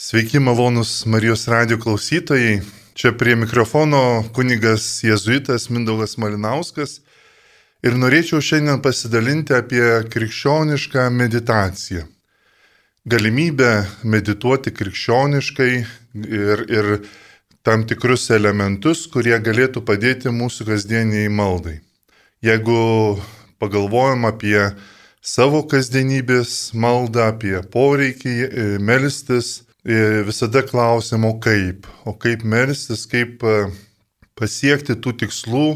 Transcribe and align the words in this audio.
Sveiki 0.00 0.38
malonus 0.38 1.06
Marijos 1.06 1.48
radio 1.48 1.78
klausytojai. 1.78 2.60
Čia 2.94 3.10
prie 3.18 3.34
mikrofono 3.34 4.22
kunigas 4.34 4.84
jėzuitas 5.02 5.66
Mindaugas 5.74 6.14
Malinauskas. 6.22 7.00
Ir 7.82 7.98
norėčiau 7.98 8.38
šiandien 8.38 8.78
pasidalinti 8.78 9.56
apie 9.58 9.82
krikščionišką 10.06 11.08
meditaciją. 11.10 12.04
Galimybę 13.10 13.72
medituoti 14.06 14.70
krikščioniškai 14.70 15.70
ir, 15.74 16.64
ir 16.70 16.94
tam 17.66 17.82
tikrus 17.82 18.30
elementus, 18.30 19.08
kurie 19.10 19.34
galėtų 19.42 19.82
padėti 19.82 20.30
mūsų 20.30 20.70
kasdieniai 20.70 21.26
maldai. 21.26 21.80
Jeigu 22.38 23.18
pagalvojam 23.58 24.30
apie 24.30 24.60
savo 25.18 25.66
kasdienybės 25.66 26.68
maldą, 26.70 27.32
apie 27.34 27.56
poreikį 27.74 28.36
e, 28.38 28.68
melstis, 28.78 29.56
visada 29.96 30.62
klausim, 30.66 31.24
o 31.24 31.38
kaip, 31.40 31.86
o 32.04 32.12
kaip 32.12 32.42
melstis, 32.44 33.06
kaip 33.08 33.40
e, 33.40 33.70
pasiekti 34.36 34.98
tų 35.00 35.14
tikslų, 35.22 35.68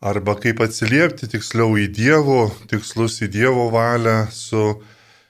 arba 0.00 0.36
kaip 0.40 0.62
atsiliepti 0.64 1.28
tiksliau 1.28 1.76
į 1.76 1.90
Dievo 1.92 2.46
tikslus, 2.70 3.18
į 3.20 3.28
Dievo 3.34 3.66
valią 3.74 4.30
su, 4.32 4.80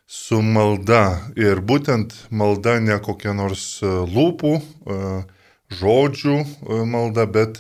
su 0.07 0.39
malda. 0.39 1.33
Ir 1.35 1.59
būtent 1.59 2.15
malda 2.31 2.77
ne 2.79 2.99
kokia 3.03 3.35
nors 3.35 3.81
e, 3.83 3.91
lūpų, 3.91 4.55
e, 4.55 5.01
žodžių 5.75 6.37
malda, 6.87 7.27
bet 7.27 7.59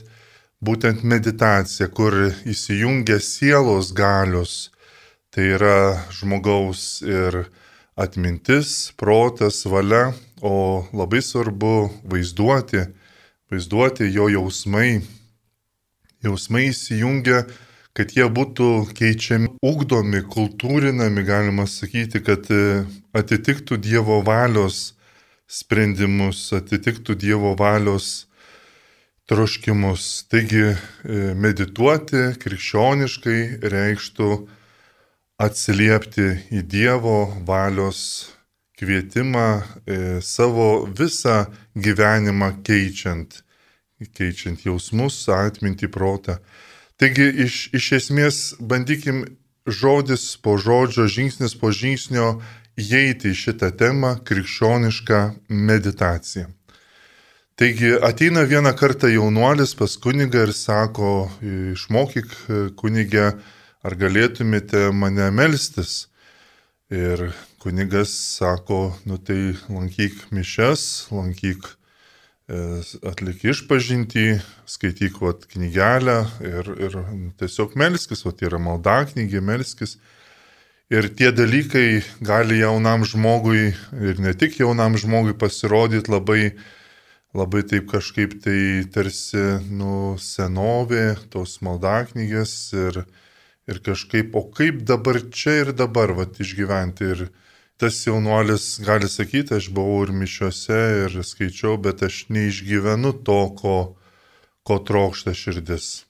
būtent 0.63 1.03
meditacija, 1.03 1.89
kur 1.91 2.15
įsijungia 2.47 3.19
sielos 3.19 3.91
galios. 3.91 4.71
Tai 5.35 5.43
yra 5.59 6.07
žmogaus 6.15 7.03
ir 7.03 7.49
atmintis, 7.99 8.93
protas, 8.97 9.65
valia 9.67 10.15
o 10.41 10.87
labai 10.93 11.23
svarbu 11.23 11.91
vaizduoti, 12.05 12.87
vaizduoti 13.51 14.11
jo 14.13 14.29
jausmai. 14.33 15.01
Jausmai 16.25 16.67
įsijungia, 16.71 17.45
kad 17.97 18.13
jie 18.17 18.27
būtų 18.29 18.71
keičiami, 18.97 19.53
ugdomi, 19.65 20.23
kultūrinami, 20.33 21.25
galima 21.25 21.67
sakyti, 21.71 22.21
kad 22.25 22.49
e, 22.53 22.85
atitiktų 23.17 23.79
Dievo 23.81 24.21
valios 24.27 24.97
sprendimus, 25.49 26.51
atitiktų 26.57 27.17
Dievo 27.21 27.55
valios 27.57 28.27
troškimus. 29.31 30.27
Taigi 30.33 30.65
e, 30.73 30.77
medituoti 31.39 32.33
krikščioniškai 32.43 33.41
reikštų 33.65 34.31
atsiliepti 35.41 36.31
į 36.57 36.65
Dievo 36.67 37.21
valios 37.47 38.36
kvietimą 38.77 39.47
e, 39.57 39.63
savo 40.23 40.87
visą 40.87 41.47
gyvenimą 41.77 42.63
keičiant, 42.67 43.41
keičiant 44.13 44.67
jausmus, 44.67 45.17
atmintį, 45.33 45.89
protą. 45.93 46.37
Taigi 47.01 47.27
iš, 47.47 47.57
iš 47.77 47.93
esmės 48.01 48.39
bandykim 48.61 49.25
žodis 49.67 50.29
po 50.41 50.57
žodžio, 50.61 51.09
žingsnis 51.09 51.57
po 51.59 51.73
žingsnio 51.73 52.37
įeiti 52.77 53.33
į 53.33 53.41
šitą 53.41 53.73
temą 53.81 54.17
krikščionišką 54.25 55.21
meditaciją. 55.49 56.53
Taigi 57.57 57.95
ateina 58.05 58.45
vieną 58.45 58.75
kartą 58.77 59.09
jaunuolis 59.09 59.73
pas 59.79 59.97
kunigą 59.97 60.43
ir 60.45 60.53
sako, 60.53 61.31
išmokyk 61.73 62.35
kunigę, 62.77 63.31
ar 63.81 63.97
galėtumėte 63.97 64.91
mane 64.93 65.31
melstis. 65.33 66.11
Ir 66.93 67.31
kunigas 67.67 68.37
sako, 68.39 68.95
nu 69.05 69.17
tai 69.19 69.57
lankyk 69.67 70.29
mišes, 70.31 71.09
lankyk, 71.11 71.65
e, 72.47 72.59
atlik 73.03 73.41
išpažinti, 73.43 74.37
skaityk 74.71 75.17
vat, 75.19 75.49
knygelę 75.51 76.15
ir, 76.47 76.69
ir 76.87 76.95
tiesiog 77.41 77.73
melskis, 77.75 78.21
vat 78.23 78.45
yra 78.47 78.61
malda 78.63 79.01
knygė, 79.11 79.43
melskis. 79.43 79.97
Ir 80.95 81.09
tie 81.19 81.33
dalykai 81.35 82.05
gali 82.23 82.61
jaunam 82.61 83.03
žmogui 83.03 83.73
ir 83.99 84.21
ne 84.23 84.35
tik 84.39 84.61
jaunam 84.61 84.95
žmogui 84.95 85.35
pasirodyti 85.35 86.13
labai, 86.13 86.53
labai 87.35 87.65
taip 87.67 87.89
kažkaip 87.91 88.37
tai 88.45 88.61
tarsi, 88.95 89.43
nu, 89.67 90.15
senovė, 90.23 91.17
tos 91.35 91.57
maldaknygės 91.67 92.55
ir, 92.79 93.01
ir 93.67 93.83
kažkaip, 93.91 94.39
o 94.39 94.45
kaip 94.55 94.87
dabar 94.87 95.19
čia 95.35 95.57
ir 95.65 95.75
dabar, 95.75 96.15
va, 96.15 96.29
išgyventi. 96.31 97.11
Ir, 97.17 97.27
tas 97.77 98.01
jaunuolis 98.07 98.81
gali 98.85 99.09
sakyti, 99.09 99.57
aš 99.59 99.69
buvau 99.75 100.03
ir 100.07 100.13
mišiuose 100.17 100.81
ir 101.05 101.21
skaičiau, 101.25 101.77
bet 101.83 102.03
aš 102.07 102.25
neišgyvenu 102.33 103.13
to, 103.27 103.41
ko, 103.61 103.77
ko 104.67 104.79
trokšta 104.89 105.35
širdis. 105.37 106.07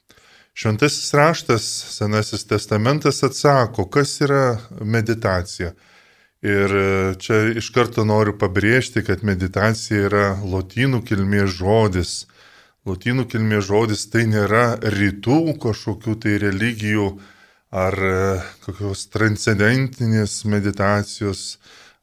Šventasis 0.57 1.13
raštas, 1.13 1.65
Senasis 1.93 2.47
testamentas 2.49 3.21
atsako, 3.27 3.85
kas 3.93 4.15
yra 4.25 4.57
meditacija. 4.81 5.75
Ir 6.47 6.73
čia 7.21 7.43
iš 7.59 7.69
karto 7.75 8.05
noriu 8.09 8.37
pabrėžti, 8.39 9.03
kad 9.05 9.25
meditacija 9.27 10.07
yra 10.09 10.27
lotynų 10.41 11.03
kilmės 11.09 11.59
žodis. 11.59 12.13
Lotynų 12.87 13.27
kilmės 13.33 13.67
žodis 13.67 14.07
tai 14.13 14.25
nėra 14.31 14.79
rytų 14.81 15.57
kažkokių 15.61 16.15
tai 16.23 16.37
religijų 16.45 17.09
ar 17.77 17.97
e, 18.01 18.19
kokios 18.65 19.07
transcendentinės 19.13 20.45
meditacijos, 20.49 21.59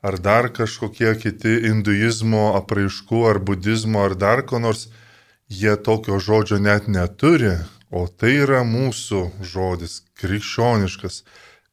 ar 0.05 0.19
dar 0.21 0.49
kažkokie 0.53 1.13
kiti 1.21 1.55
hinduizmo 1.65 2.51
apraiškų, 2.59 3.23
ar 3.31 3.39
budizmo, 3.47 4.03
ar 4.05 4.17
dar 4.19 4.43
ko 4.45 4.61
nors, 4.61 4.89
jie 5.49 5.73
tokio 5.87 6.19
žodžio 6.21 6.59
net 6.61 6.89
neturi, 6.91 7.55
o 7.89 8.05
tai 8.07 8.35
yra 8.43 8.61
mūsų 8.67 9.23
žodis, 9.53 10.01
krikščioniškas, 10.19 11.23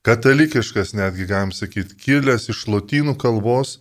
katalikiškas, 0.06 0.94
netgi 0.96 1.26
galim 1.28 1.52
sakyti, 1.56 1.96
kilęs 2.00 2.48
iš 2.52 2.66
lotynų 2.72 3.16
kalbos, 3.20 3.78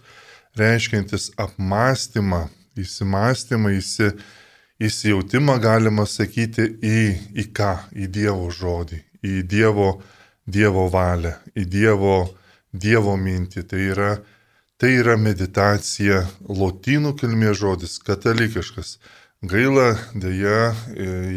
reiškiantis 0.60 1.32
apmąstymą, 1.40 2.48
įsimąstymą, 2.80 3.76
įsi, 3.80 4.12
įsijautimą, 4.80 5.60
galima 5.64 6.08
sakyti, 6.08 6.68
į, 6.80 7.04
į 7.44 7.48
ką? 7.56 7.76
Į 7.96 8.08
Dievo 8.16 8.48
žodį, 8.56 9.04
į 9.26 9.44
Dievo, 9.50 10.00
dievo 10.48 10.88
valią, 10.92 11.36
į 11.56 11.66
Dievo, 11.70 12.18
dievo 12.72 13.16
mintį. 13.20 13.64
Tai 13.70 13.80
yra, 13.94 14.12
tai 14.80 14.94
yra 15.00 15.18
meditacija, 15.20 16.26
lotynų 16.48 17.16
kilmės 17.20 17.60
žodis, 17.62 17.98
katalikiškas. 18.06 18.98
Gaila, 19.40 19.94
dėja, 20.20 20.74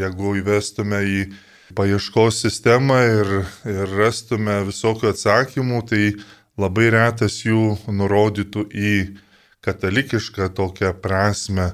jeigu 0.03 0.37
įvestume 0.41 1.03
į 1.07 1.19
paieškos 1.79 2.41
sistemą 2.43 2.99
ir, 3.07 3.29
ir 3.69 3.93
rastume 3.97 4.57
visokių 4.67 5.13
atsakymų, 5.13 5.83
tai 5.89 6.03
labai 6.59 6.91
retas 6.93 7.41
jų 7.47 7.77
nurodytų 7.89 8.67
į 8.75 8.97
katalikišką 9.63 10.51
tokią 10.57 10.93
prasme. 10.99 11.73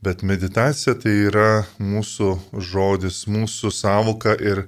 Bet 0.00 0.22
meditacija 0.22 0.94
tai 0.94 1.14
yra 1.26 1.66
mūsų 1.82 2.60
žodis, 2.62 3.24
mūsų 3.26 3.72
savoka 3.74 4.36
ir 4.38 4.66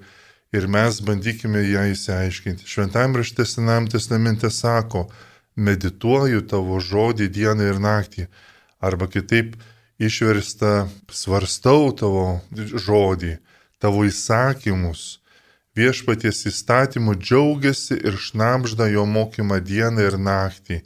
ir 0.53 0.67
mes 0.67 1.01
bandykime 1.05 1.63
ją 1.69 1.85
įsiaiškinti. 1.93 2.67
Šventajame 2.69 3.21
rašte 3.21 3.45
Senam 3.47 3.89
testamente 3.91 4.51
sako, 4.51 5.09
medituoju 5.57 6.45
tavo 6.49 6.81
žodį 6.81 7.29
dieną 7.35 7.69
ir 7.73 7.81
naktį. 7.83 8.29
Arba 8.81 9.09
kitaip 9.11 9.57
išversta, 9.99 10.89
svarstau 11.11 11.91
tavo 11.93 12.41
žodį, 12.55 13.39
tavo 13.83 14.07
įsakymus. 14.07 15.19
Viešpaties 15.79 16.47
įstatymų 16.51 17.15
džiaugiasi 17.23 17.99
ir 17.99 18.17
šnapžda 18.19 18.89
jo 18.91 19.05
mokymą 19.07 19.61
dieną 19.63 20.09
ir 20.09 20.17
naktį. 20.19 20.81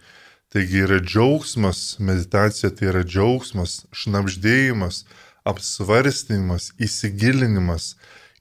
Taigi 0.52 0.82
yra 0.84 0.98
džiaugsmas, 1.00 1.96
meditacija 1.98 2.68
tai 2.76 2.90
yra 2.90 3.00
džiaugsmas, 3.08 3.86
šnapždėjimas, 3.96 5.06
apsvarstymas, 5.48 6.74
įsigilinimas 6.76 7.94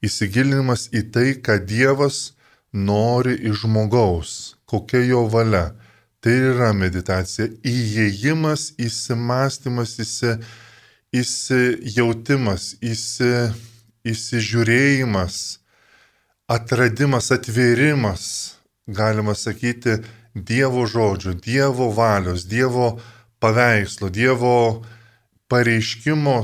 įsigilinimas 0.06 0.90
į 0.94 1.04
tai, 1.14 1.28
ką 1.38 1.60
Dievas 1.66 2.34
nori 2.74 3.36
iš 3.50 3.66
žmogaus, 3.66 4.56
kokia 4.66 5.04
jo 5.06 5.26
valia. 5.32 5.72
Tai 6.22 6.34
yra 6.52 6.70
meditacija, 6.78 7.48
įėjimas, 7.66 8.76
įsimastymas, 8.78 9.96
įsi, 10.04 10.36
įsijautimas, 11.18 12.76
įsi, 12.78 13.32
įsižiūrėjimas, 14.06 15.40
atradimas, 16.46 17.32
atvėrimas, 17.34 18.26
galima 18.86 19.34
sakyti, 19.34 19.98
Dievo 20.36 20.86
žodžio, 20.86 21.34
Dievo 21.34 21.90
valios, 21.92 22.46
Dievo 22.46 23.00
paveikslo, 23.42 24.14
Dievo 24.14 24.86
pareiškimo 25.50 26.38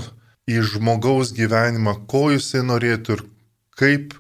į 0.50 0.60
žmogaus 0.74 1.32
gyvenimą, 1.38 1.94
ko 2.10 2.32
jisai 2.34 2.66
norėtų 2.66 3.16
ir 3.16 3.24
kaip, 3.78 4.16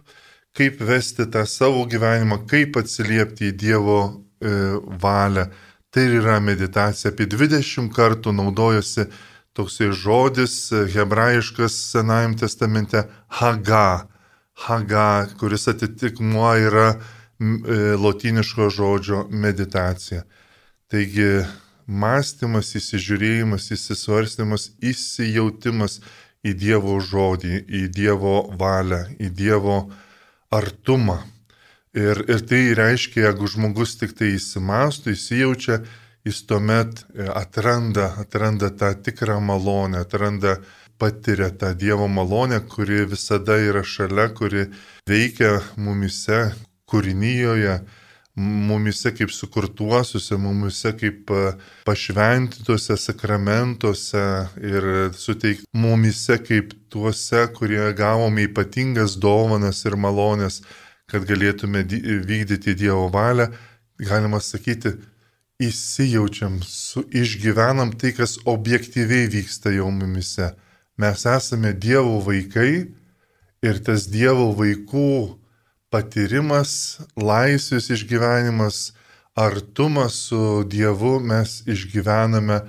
kaip 0.58 0.82
vesti 0.82 1.28
tą 1.34 1.46
savo 1.50 1.86
gyvenimą, 1.90 2.44
kaip 2.50 2.78
atsiliepti 2.82 3.52
į 3.52 3.58
Dievo 3.58 4.02
e, 4.08 4.54
valią. 5.02 5.48
Tai 5.94 6.04
yra 6.20 6.38
meditacija. 6.44 7.14
Apie 7.14 7.26
20 7.30 7.90
kartų 7.96 8.34
naudojosi 8.36 9.08
toksai 9.58 9.90
žodis 9.96 10.58
hebrajiškas 10.94 11.78
Senajam 11.94 12.36
testamente 12.38 13.06
Haga. 13.40 14.08
Haga, 14.68 15.28
kuris 15.40 15.68
atitikmuo 15.72 16.52
yra 16.68 16.90
e, 16.94 16.98
lotyniško 17.98 18.70
žodžio 18.74 19.24
meditacija. 19.32 20.26
Taigi 20.92 21.46
mąstymas, 21.88 22.74
įsižiūrėjimas, 22.78 23.72
įsisvarstymas, 23.76 24.72
įsijautimas 24.84 26.02
į 26.48 26.54
Dievo 26.58 26.98
žodį, 27.04 27.64
į 27.68 27.88
Dievo 27.94 28.38
valią, 28.60 29.04
į 29.20 29.32
Dievo 29.36 29.80
artumą. 30.54 31.22
Ir, 31.98 32.22
ir 32.30 32.44
tai 32.48 32.62
reiškia, 32.78 33.28
jeigu 33.28 33.48
žmogus 33.50 33.96
tik 33.98 34.14
tai 34.18 34.36
įsimastų, 34.36 35.16
įsijaučia, 35.16 35.80
jis 36.28 36.42
tuomet 36.50 37.04
e, 37.16 37.26
atranda, 37.32 38.12
atranda 38.22 38.70
tą 38.70 38.92
tikrą 39.02 39.40
malonę, 39.42 40.04
atranda, 40.06 40.58
patiria 40.98 41.50
tą 41.50 41.74
Dievo 41.74 42.08
malonę, 42.08 42.60
kuri 42.70 43.06
visada 43.10 43.58
yra 43.62 43.84
šalia, 43.86 44.30
kuri 44.34 44.68
veikia 45.10 45.58
mumise, 45.78 46.52
kūrinyjoje, 46.90 47.80
mumise 48.38 49.14
kaip 49.18 49.32
sukurtuosiuose, 49.34 50.38
mumise 50.38 50.92
kaip 50.98 51.32
e, 51.34 51.44
pašventytuose 51.86 52.98
sakramentuose 52.98 54.26
ir 54.62 54.86
suteik 55.18 55.64
mumise 55.74 56.38
kaip 56.44 56.76
tuose, 56.90 57.48
kurie 57.58 57.90
gavome 57.98 58.46
ypatingas 58.46 59.18
dovanas 59.18 59.82
ir 59.90 59.98
malonės, 59.98 60.62
kad 61.10 61.26
galėtume 61.26 61.82
vykdyti 62.28 62.76
Dievo 62.78 63.08
valią, 63.10 63.50
galima 63.98 64.40
sakyti, 64.44 64.94
įsijaučiam, 65.64 66.60
su, 66.62 67.02
išgyvenam 67.10 67.96
tai, 67.98 68.14
kas 68.14 68.38
objektyviai 68.46 69.26
vyksta 69.34 69.74
jau 69.74 69.90
mumise. 69.90 70.52
Mes 71.02 71.26
esame 71.26 71.74
Dievo 71.74 72.20
vaikai 72.26 72.94
ir 73.66 73.82
tas 73.86 74.06
Dievo 74.12 74.52
vaikų 74.58 75.37
patyrimas, 75.94 77.00
laisvės 77.16 77.90
išgyvenimas, 77.96 78.92
artumas 79.38 80.18
su 80.28 80.64
Dievu 80.68 81.20
mes 81.24 81.62
išgyvename 81.70 82.62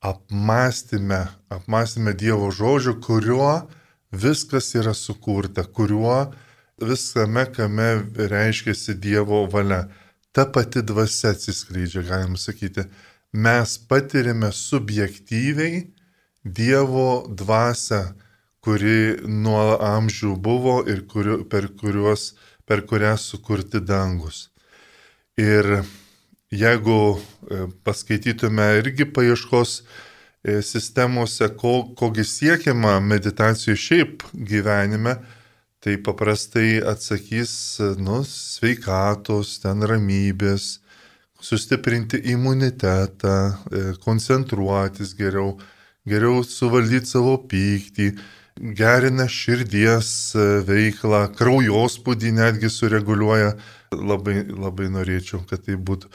apmąstymę, 0.00 1.26
apmąstymę 1.48 2.14
Dievo 2.14 2.50
žodžio, 2.50 2.94
kuriuo 3.00 3.66
viskas 4.12 4.74
yra 4.74 4.94
sukurta, 4.94 5.64
kuriuo 5.64 6.32
visame 6.80 7.46
kame 7.52 7.90
reiškiasi 8.16 8.94
Dievo 8.94 9.46
valia. 9.46 9.88
Ta 10.32 10.46
pati 10.46 10.82
dvasia 10.82 11.34
atsiskleidžia, 11.34 12.02
galim 12.06 12.36
sakyti. 12.36 12.86
Mes 13.32 13.78
patirime 13.78 14.52
subjektyviai 14.52 15.90
Dievo 16.44 17.26
dvasę, 17.28 18.14
kuri 18.60 19.16
nuo 19.26 19.76
amžių 19.80 20.36
buvo 20.36 20.80
ir 20.88 21.02
kuriu, 21.08 21.42
per 21.48 21.68
kuriuos 21.80 22.34
per 22.70 22.84
kurią 22.86 23.16
sukurti 23.18 23.80
dangus. 23.82 24.44
Ir 25.34 25.82
jeigu 26.54 27.18
e, 27.18 27.64
paskaitytume 27.82 28.68
irgi 28.78 29.08
paieškos 29.10 29.72
e, 29.80 30.60
sistemose, 30.62 31.48
ko, 31.58 31.72
kogi 31.98 32.22
siekiama 32.22 33.00
meditacijų 33.02 33.74
šiaip 33.74 34.22
gyvenime, 34.52 35.16
tai 35.82 35.96
paprastai 35.98 36.78
atsakys, 36.92 37.52
nu, 37.98 38.20
sveikatos, 38.28 39.56
ten 39.64 39.82
ramybės, 39.90 40.76
sustiprinti 41.42 42.22
imunitetą, 42.36 43.36
e, 43.50 43.86
koncentruotis 44.04 45.16
geriau, 45.18 45.56
geriau 46.06 46.44
suvaldyti 46.46 47.16
savo 47.16 47.34
pyktį, 47.50 48.12
gerina 48.56 49.26
širdies 49.28 50.34
e, 50.34 50.46
veiklą, 50.66 51.26
kraujospūdį 51.36 52.34
netgi 52.38 52.70
sureguliuoja. 52.72 53.54
Labai, 53.90 54.44
labai 54.46 54.86
norėčiau, 54.94 55.40
kad 55.50 55.64
tai 55.66 55.74
būtų. 55.74 56.10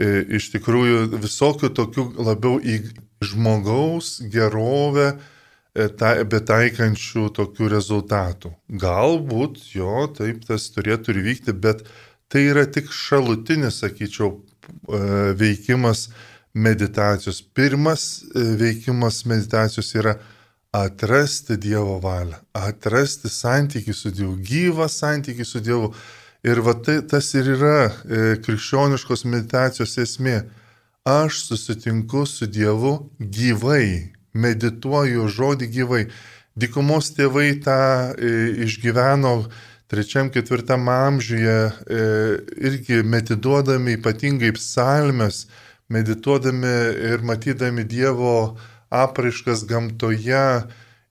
E, 0.00 0.08
iš 0.38 0.50
tikrųjų, 0.56 1.20
visokių 1.22 1.70
tokių 1.76 2.06
labiau 2.26 2.58
į 2.58 2.80
žmogaus 3.22 4.16
gerovę 4.32 5.12
e, 5.12 5.86
betaikančių 6.32 7.28
tokių 7.36 7.70
rezultatų. 7.76 8.54
Galbūt 8.82 9.62
jo, 9.76 10.08
taip 10.16 10.42
tas 10.48 10.70
turėtų 10.74 11.14
ir 11.14 11.22
vykti, 11.28 11.54
bet 11.54 11.84
tai 12.30 12.48
yra 12.50 12.66
tik 12.66 12.90
šalutinis, 12.94 13.82
sakyčiau, 13.84 14.40
veikimas 15.34 16.08
meditacijos. 16.54 17.40
Pirmas 17.42 18.22
veikimas 18.34 19.24
meditacijos 19.26 19.88
yra 19.98 20.14
atrasti 20.72 21.56
Dievo 21.58 21.98
valią, 22.02 22.38
atrasti 22.54 23.30
santykių 23.30 23.94
su 23.94 24.12
Dievu, 24.14 24.36
gyvą 24.38 24.86
santykių 24.88 25.46
su 25.46 25.60
Dievu. 25.60 25.92
Ir 26.46 26.62
va 26.64 26.72
tai, 26.72 27.00
tas 27.04 27.26
ir 27.36 27.50
yra 27.56 27.90
e, 27.90 28.20
krikščioniškos 28.40 29.26
meditacijos 29.28 29.98
esmė. 30.00 30.38
Aš 31.04 31.42
susitinku 31.48 32.22
su 32.26 32.46
Dievu 32.46 33.10
gyvai, 33.20 34.12
medituoju 34.32 35.26
žodį 35.28 35.68
gyvai. 35.74 36.04
Dykumos 36.56 37.10
tėvai 37.16 37.50
tą 37.64 37.80
e, 38.14 38.30
išgyveno 38.64 39.34
trečiam, 39.90 40.30
ketvirtam 40.30 40.88
amžiuje, 40.88 41.58
e, 41.98 42.02
irgi 42.70 43.02
medituodami 43.02 43.98
ypatingai 43.98 44.54
psalmes, 44.54 45.48
medituodami 45.90 46.74
ir 47.10 47.26
matydami 47.26 47.84
Dievo 47.84 48.56
apraiškas 48.90 49.64
gamtoje, 49.70 50.46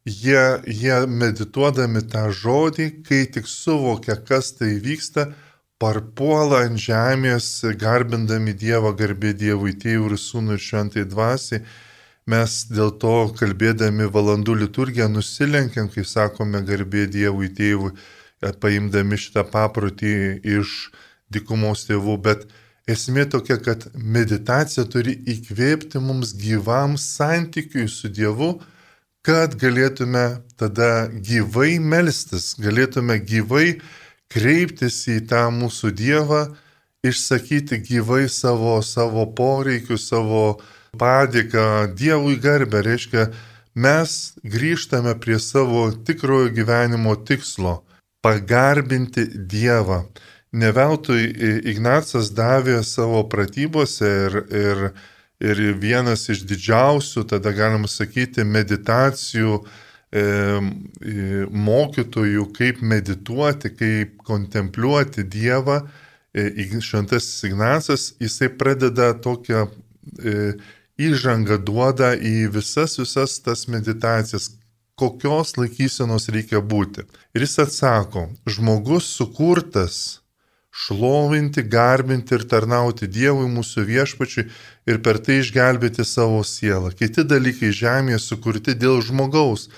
jie, 0.06 0.44
jie 0.68 0.98
medituodami 1.08 2.04
tą 2.12 2.30
žodį, 2.36 2.90
kai 3.08 3.26
tik 3.34 3.48
suvokia, 3.48 4.16
kas 4.16 4.54
tai 4.60 4.76
vyksta, 4.84 5.30
parpuola 5.80 6.66
ant 6.68 6.80
žemės, 6.80 7.48
garbindami 7.80 8.54
Dievą, 8.54 8.92
garbė 9.00 9.34
Dievui, 9.34 9.78
Tėvui 9.80 10.12
ir 10.12 10.20
Sūnui 10.20 10.58
ir 10.58 10.64
Šventai 10.64 11.06
Dvasiai. 11.08 11.64
Mes 12.30 12.56
dėl 12.70 12.92
to 13.02 13.32
kalbėdami 13.40 14.10
valandų 14.12 14.58
liturgiją 14.66 15.08
nusilenkiam, 15.10 15.88
kai 15.90 16.04
sakome 16.06 16.62
garbė 16.68 17.08
Dievui, 17.10 17.48
Tėvui, 17.56 17.96
paimdami 18.62 19.18
šitą 19.18 19.46
paprotį 19.50 20.14
iš 20.60 20.92
dikumos 21.32 21.88
tėvų, 21.88 22.18
bet 22.28 22.46
Esmė 22.90 23.28
tokia, 23.30 23.60
kad 23.62 23.84
meditacija 23.94 24.86
turi 24.90 25.14
įkvėpti 25.30 26.00
mums 26.02 26.32
gyvam 26.34 26.96
santykiui 26.98 27.86
su 27.92 28.10
Dievu, 28.10 28.56
kad 29.22 29.54
galėtume 29.62 30.24
tada 30.58 31.06
gyvai 31.12 31.76
melstis, 31.78 32.56
galėtume 32.58 33.20
gyvai 33.22 33.76
kreiptis 34.34 35.04
į 35.12 35.20
tą 35.30 35.44
mūsų 35.54 35.92
Dievą, 36.00 36.42
išsakyti 37.06 37.78
gyvai 37.92 38.26
savo, 38.32 38.80
savo 38.82 39.28
poreikius, 39.38 40.08
savo 40.10 40.60
padėką 40.98 41.94
Dievui 42.00 42.40
garbę. 42.42 42.82
Reiškia, 42.88 43.28
mes 43.76 44.18
grįžtame 44.42 45.14
prie 45.22 45.38
savo 45.38 45.92
tikrojo 45.94 46.50
gyvenimo 46.58 47.14
tikslo- 47.22 47.84
pagarbinti 48.26 49.30
Dievą. 49.54 50.08
Neveltui 50.52 51.28
Ignacas 51.70 52.32
davė 52.34 52.80
savo 52.84 53.22
pratybose 53.30 54.10
ir, 54.26 54.38
ir, 54.50 54.80
ir 55.46 55.60
vienas 55.78 56.26
iš 56.34 56.42
didžiausių, 56.50 57.28
tada 57.30 57.54
galima 57.54 57.88
sakyti, 57.88 58.42
meditacijų 58.44 59.60
e, 60.10 60.24
mokytojų, 61.54 62.48
kaip 62.58 62.82
medituoti, 62.82 63.70
kaip 63.78 64.16
kontempliuoti 64.26 65.28
Dievą, 65.30 65.84
e, 66.34 66.50
šventasis 66.82 67.46
Ignacas, 67.46 68.14
jisai 68.18 68.50
pradeda 68.50 69.12
tokią 69.14 69.68
e, 69.70 70.56
įžangą 70.98 71.60
duoda 71.62 72.16
į 72.18 72.50
visas 72.56 72.98
visas 72.98 73.38
tas 73.46 73.68
meditacijas, 73.70 74.50
kokios 74.98 75.54
laikysenos 75.62 76.26
reikia 76.34 76.60
būti. 76.60 77.06
Ir 77.38 77.46
jis 77.46 77.56
atsako, 77.68 78.26
žmogus 78.50 79.06
sukurtas 79.14 80.20
šlovinti, 80.72 81.64
garbinti 81.64 82.36
ir 82.38 82.46
tarnauti 82.50 83.08
Dievui 83.10 83.50
mūsų 83.52 83.86
viešpačiui 83.90 84.48
ir 84.90 85.00
per 85.06 85.20
tai 85.24 85.40
išgelbėti 85.44 86.06
savo 86.06 86.44
sielą. 86.46 86.92
Kiti 86.94 87.26
dalykai 87.26 87.72
žemėje 87.76 88.20
sukurti 88.24 88.76
dėl 88.78 89.02
žmogaus, 89.06 89.70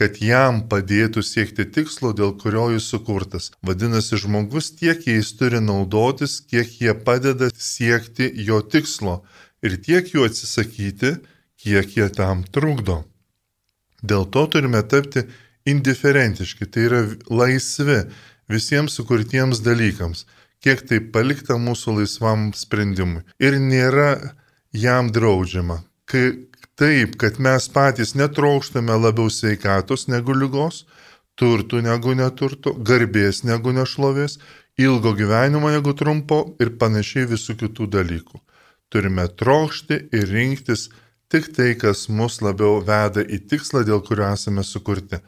kad 0.00 0.16
jam 0.24 0.62
padėtų 0.68 1.22
siekti 1.22 1.66
tikslo, 1.68 2.14
dėl 2.16 2.32
kurio 2.40 2.70
jis 2.74 2.88
sukurtas. 2.88 3.50
Vadinasi, 3.62 4.16
žmogus 4.16 4.72
tiek 4.78 5.04
jais 5.06 5.32
turi 5.36 5.60
naudotis, 5.60 6.40
kiek 6.40 6.72
jie 6.80 6.94
padeda 6.96 7.50
siekti 7.54 8.30
jo 8.46 8.62
tikslo 8.64 9.20
ir 9.62 9.76
tiek 9.76 10.08
jų 10.08 10.24
atsisakyti, 10.30 11.18
kiek 11.60 11.96
jie 11.96 12.08
tam 12.16 12.42
trukdo. 12.48 13.04
Dėl 14.00 14.24
to 14.32 14.46
turime 14.48 14.80
tapti 14.88 15.26
indiferentiški, 15.68 16.64
tai 16.72 16.86
yra 16.88 17.00
laisvi 17.28 18.06
visiems 18.48 18.96
sukurtiems 18.96 19.60
dalykams 19.60 20.24
kiek 20.64 20.84
tai 20.88 21.00
palikta 21.14 21.56
mūsų 21.60 22.00
laisvam 22.00 22.50
sprendimui. 22.56 23.24
Ir 23.40 23.58
nėra 23.60 24.36
jam 24.72 25.10
draudžiama. 25.12 25.80
Kai, 26.10 26.46
taip, 26.78 27.16
kad 27.20 27.38
mes 27.42 27.68
patys 27.72 28.14
netrokštame 28.18 28.96
labiau 28.98 29.30
sveikatos 29.32 30.08
negu 30.10 30.34
lygos, 30.36 30.84
turtų 31.40 31.82
negu 31.86 32.14
neturtų, 32.16 32.74
garbės 32.84 33.44
negu 33.48 33.72
nešlovės, 33.72 34.38
ilgo 34.80 35.14
gyvenimo 35.16 35.70
negu 35.72 35.94
trumpo 35.96 36.42
ir 36.60 36.74
panašiai 36.80 37.28
visų 37.30 37.56
kitų 37.64 37.88
dalykų. 37.96 38.40
Turime 38.90 39.28
trokšti 39.28 40.00
ir 40.16 40.26
rinktis 40.32 40.88
tik 41.30 41.52
tai, 41.54 41.74
kas 41.78 42.08
mus 42.08 42.40
labiau 42.42 42.80
veda 42.82 43.22
į 43.22 43.38
tikslą, 43.50 43.84
dėl 43.86 44.02
kurio 44.02 44.26
esame 44.34 44.64
sukurti. 44.66 45.20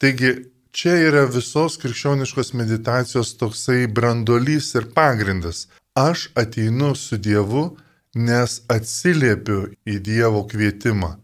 Taigi 0.00 0.32
čia 0.72 0.96
yra 1.08 1.24
visos 1.28 1.76
krikščioniškos 1.82 2.52
meditacijos 2.56 3.34
toksai 3.40 3.86
brandolys 3.86 4.72
ir 4.78 4.88
pagrindas. 4.96 5.66
Aš 5.94 6.30
ateinu 6.34 6.94
su 6.96 7.18
Dievu, 7.20 7.76
nes 8.14 8.60
atsiliepiu 8.72 9.66
į 9.88 9.98
Dievo 10.04 10.46
kvietimą. 10.48 11.16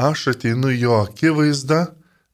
Aš 0.00 0.28
ateinu 0.32 0.72
jo 0.72 0.96
akivaizdą, 1.02 1.80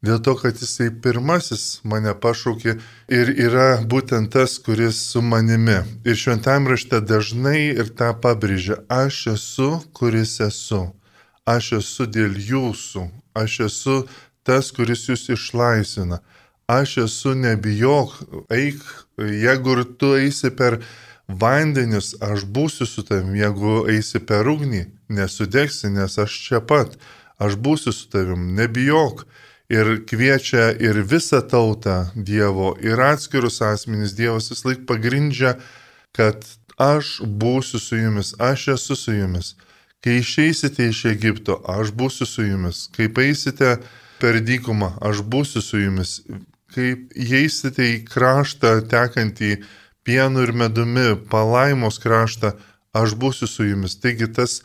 dėl 0.04 0.20
to, 0.23 0.34
kad 0.38 0.58
jisai 0.61 0.90
pirmasis 1.04 1.80
mane 1.90 2.12
pašaukė 2.14 2.75
ir 3.18 3.32
yra 3.46 3.68
būtent 3.90 4.30
tas, 4.34 4.58
kuris 4.62 5.00
su 5.11 5.23
manimi. 5.23 5.80
Ir 6.04 6.18
šventam 6.20 6.68
rašte 6.70 7.00
dažnai 7.00 7.73
ir 7.73 7.90
tą 7.99 8.12
pabrėžia, 8.14 8.82
aš 8.88 9.26
esu, 9.34 9.70
kuris 9.96 10.38
esu. 10.44 10.84
Aš 11.44 11.73
esu 11.80 12.06
dėl 12.06 12.38
jūsų, 12.38 13.08
aš 13.37 13.58
esu 13.66 13.96
tas, 14.44 14.70
kuris 14.76 15.08
jūs 15.08 15.26
išlaisvina. 15.34 16.20
Aš 16.66 16.97
esu 16.97 17.35
nebijok, 17.35 18.12
eik, 18.50 18.80
jeigu 19.18 19.75
ir 19.76 19.85
tu 20.00 20.14
eisi 20.16 20.49
per 20.56 20.78
vandenis, 21.28 22.14
aš 22.25 22.47
būsiu 22.49 22.87
su 22.88 23.04
tavim, 23.04 23.35
jeigu 23.37 23.83
eisi 23.92 24.21
per 24.25 24.49
ugnį, 24.49 24.87
nesudegsi, 25.12 25.90
nes 25.92 26.16
aš 26.18 26.38
čia 26.47 26.61
pat, 26.64 26.97
aš 27.37 27.59
būsiu 27.61 27.92
su 27.92 28.09
tavim, 28.09 28.54
nebijok. 28.56 29.26
Ir 29.73 30.04
kviečia 30.09 30.71
ir 30.76 31.00
visą 31.09 31.40
tautą 31.40 32.11
Dievo, 32.14 32.75
ir 32.80 33.00
atskirus 33.00 33.62
asmenys 33.64 34.12
Dievas 34.16 34.50
vis 34.52 34.64
laik 34.64 34.85
pagrindžia, 34.88 35.54
kad 36.12 36.44
aš 36.80 37.21
būsiu 37.25 37.80
su 37.80 37.97
jumis, 37.97 38.35
aš 38.38 38.68
esu 38.76 38.97
su 38.97 39.12
jumis. 39.12 39.54
Kai 40.04 40.18
išeisite 40.21 40.88
iš 40.88 41.04
Egipto, 41.12 41.61
aš 41.68 41.92
būsiu 41.97 42.28
su 42.28 42.44
jumis. 42.44 42.88
Kai 42.92 43.09
eisite 43.25 43.78
per 44.21 44.40
dykumą, 44.40 44.94
aš 45.00 45.25
būsiu 45.25 45.64
su 45.64 45.80
jumis. 45.80 46.18
Kai 46.75 46.95
įeisite 47.14 47.87
į 47.87 47.99
kraštą 48.11 48.81
tekantį 48.90 49.57
pienu 50.04 50.43
ir 50.43 50.52
medumi, 50.52 51.12
palaimos 51.31 52.00
kraštą, 52.02 52.54
aš 52.95 53.14
būsiu 53.19 53.47
su 53.50 53.69
jumis. 53.69 53.95
Taigi 54.02 54.26
tas 54.35 54.62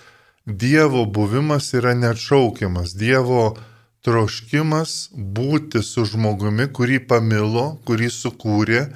Dievo 0.49 1.03
buvimas 1.05 1.73
yra 1.77 1.93
neatšaukiamas. 1.93 2.95
Dievo 2.97 3.57
troškimas 4.01 5.11
būti 5.13 5.83
su 5.85 6.05
žmogumi, 6.09 6.65
kurį 6.73 7.03
pamilo, 7.11 7.65
kurį 7.85 8.09
sukūrė 8.09 8.87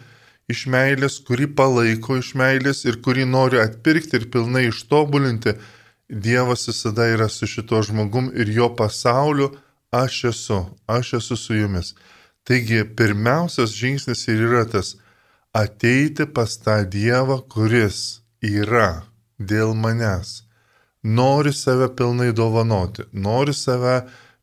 iš 0.49 0.65
meilės, 0.73 1.19
kurį 1.27 1.51
palaiko 1.59 2.17
iš 2.17 2.33
meilės 2.39 2.83
ir 2.87 2.97
kurį 3.05 3.27
nori 3.29 3.61
atpirkti 3.61 4.17
ir 4.17 4.29
pilnai 4.33 4.67
ištobulinti. 4.71 5.53
Dievas 6.09 6.67
visada 6.67 7.05
yra 7.11 7.29
su 7.29 7.47
šituo 7.47 7.83
žmogum 7.85 8.31
ir 8.33 8.49
jo 8.49 8.71
pasauliu 8.79 9.51
aš 9.93 10.23
esu, 10.31 10.59
aš 10.87 11.13
esu 11.19 11.37
su 11.37 11.55
jumis. 11.55 11.93
Taigi 12.43 12.83
pirmiausias 12.97 13.71
žingsnis 13.71 14.27
ir 14.27 14.41
yra 14.49 14.65
tas 14.67 14.95
ateiti 15.55 16.25
pas 16.25 16.57
tą 16.59 16.81
Dievą, 16.95 17.39
kuris 17.47 18.23
yra 18.43 19.05
dėl 19.39 19.71
manęs, 19.77 20.43
nori 21.03 21.53
save 21.53 21.87
pilnai 21.97 22.33
dovanoti, 22.35 23.05
nori 23.13 23.53
save 23.53 24.01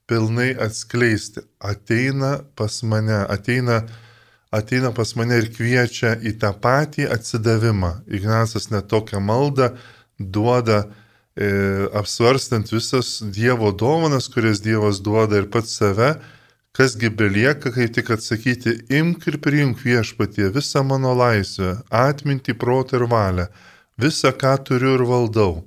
pilnai 0.09 0.55
atskleisti, 0.67 1.45
ateina 1.61 2.39
pas 2.57 2.81
mane, 2.83 3.21
ateina, 3.37 3.83
ateina 4.51 4.95
pas 4.97 5.15
mane 5.17 5.39
ir 5.43 5.51
kviečia 5.55 6.17
į 6.25 6.35
tą 6.43 6.55
patį 6.65 7.07
atsidavimą. 7.15 7.93
Ignacas 8.09 8.71
netokią 8.73 9.21
maldą 9.23 9.71
duoda, 10.19 10.87
e, 11.37 11.53
apsvarstant 12.01 12.73
visas 12.73 13.21
Dievo 13.23 13.71
dovanas, 13.73 14.29
kurias 14.33 14.65
Dievas 14.65 15.05
duoda 15.05 15.39
ir 15.39 15.51
pats 15.53 15.77
save, 15.79 16.17
Kasgi 16.73 17.11
belieka, 17.19 17.73
kai 17.75 17.89
tik 17.91 18.11
atsakyti, 18.15 18.77
imk 18.99 19.27
ir 19.27 19.37
priimk 19.43 19.81
viešpatie 19.83 20.53
visą 20.55 20.85
mano 20.87 21.17
laisvę, 21.19 21.73
atmintį, 21.91 22.55
protą 22.63 23.01
ir 23.01 23.07
valią, 23.11 23.47
visą, 23.99 24.31
ką 24.43 24.53
turiu 24.69 24.93
ir 24.99 25.03
valdau. 25.09 25.65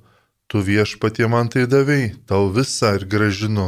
Tu 0.48 0.62
viešpatie 0.64 1.28
man 1.28 1.50
tai 1.52 1.66
davėjai, 1.68 2.14
tau 2.28 2.48
visą 2.56 2.94
ir 2.96 3.04
gražinu, 3.12 3.66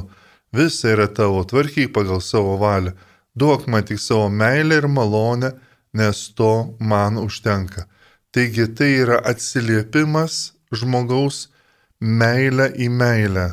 visa 0.56 0.94
yra 0.94 1.08
tavo, 1.12 1.42
tvarkyk 1.44 1.92
pagal 1.92 2.24
savo 2.24 2.56
valią, 2.62 2.94
duok 3.36 3.68
man 3.68 3.84
tik 3.84 4.00
savo 4.00 4.30
meilę 4.32 4.80
ir 4.80 4.88
malonę, 4.88 5.52
nes 5.92 6.22
to 6.38 6.52
man 6.80 7.20
užtenka. 7.20 7.84
Taigi 8.32 8.64
tai 8.76 8.90
yra 9.04 9.20
atsiliepimas 9.32 10.54
žmogaus 10.72 11.46
meilę 12.00 12.72
į 12.80 12.88
meilę, 12.92 13.46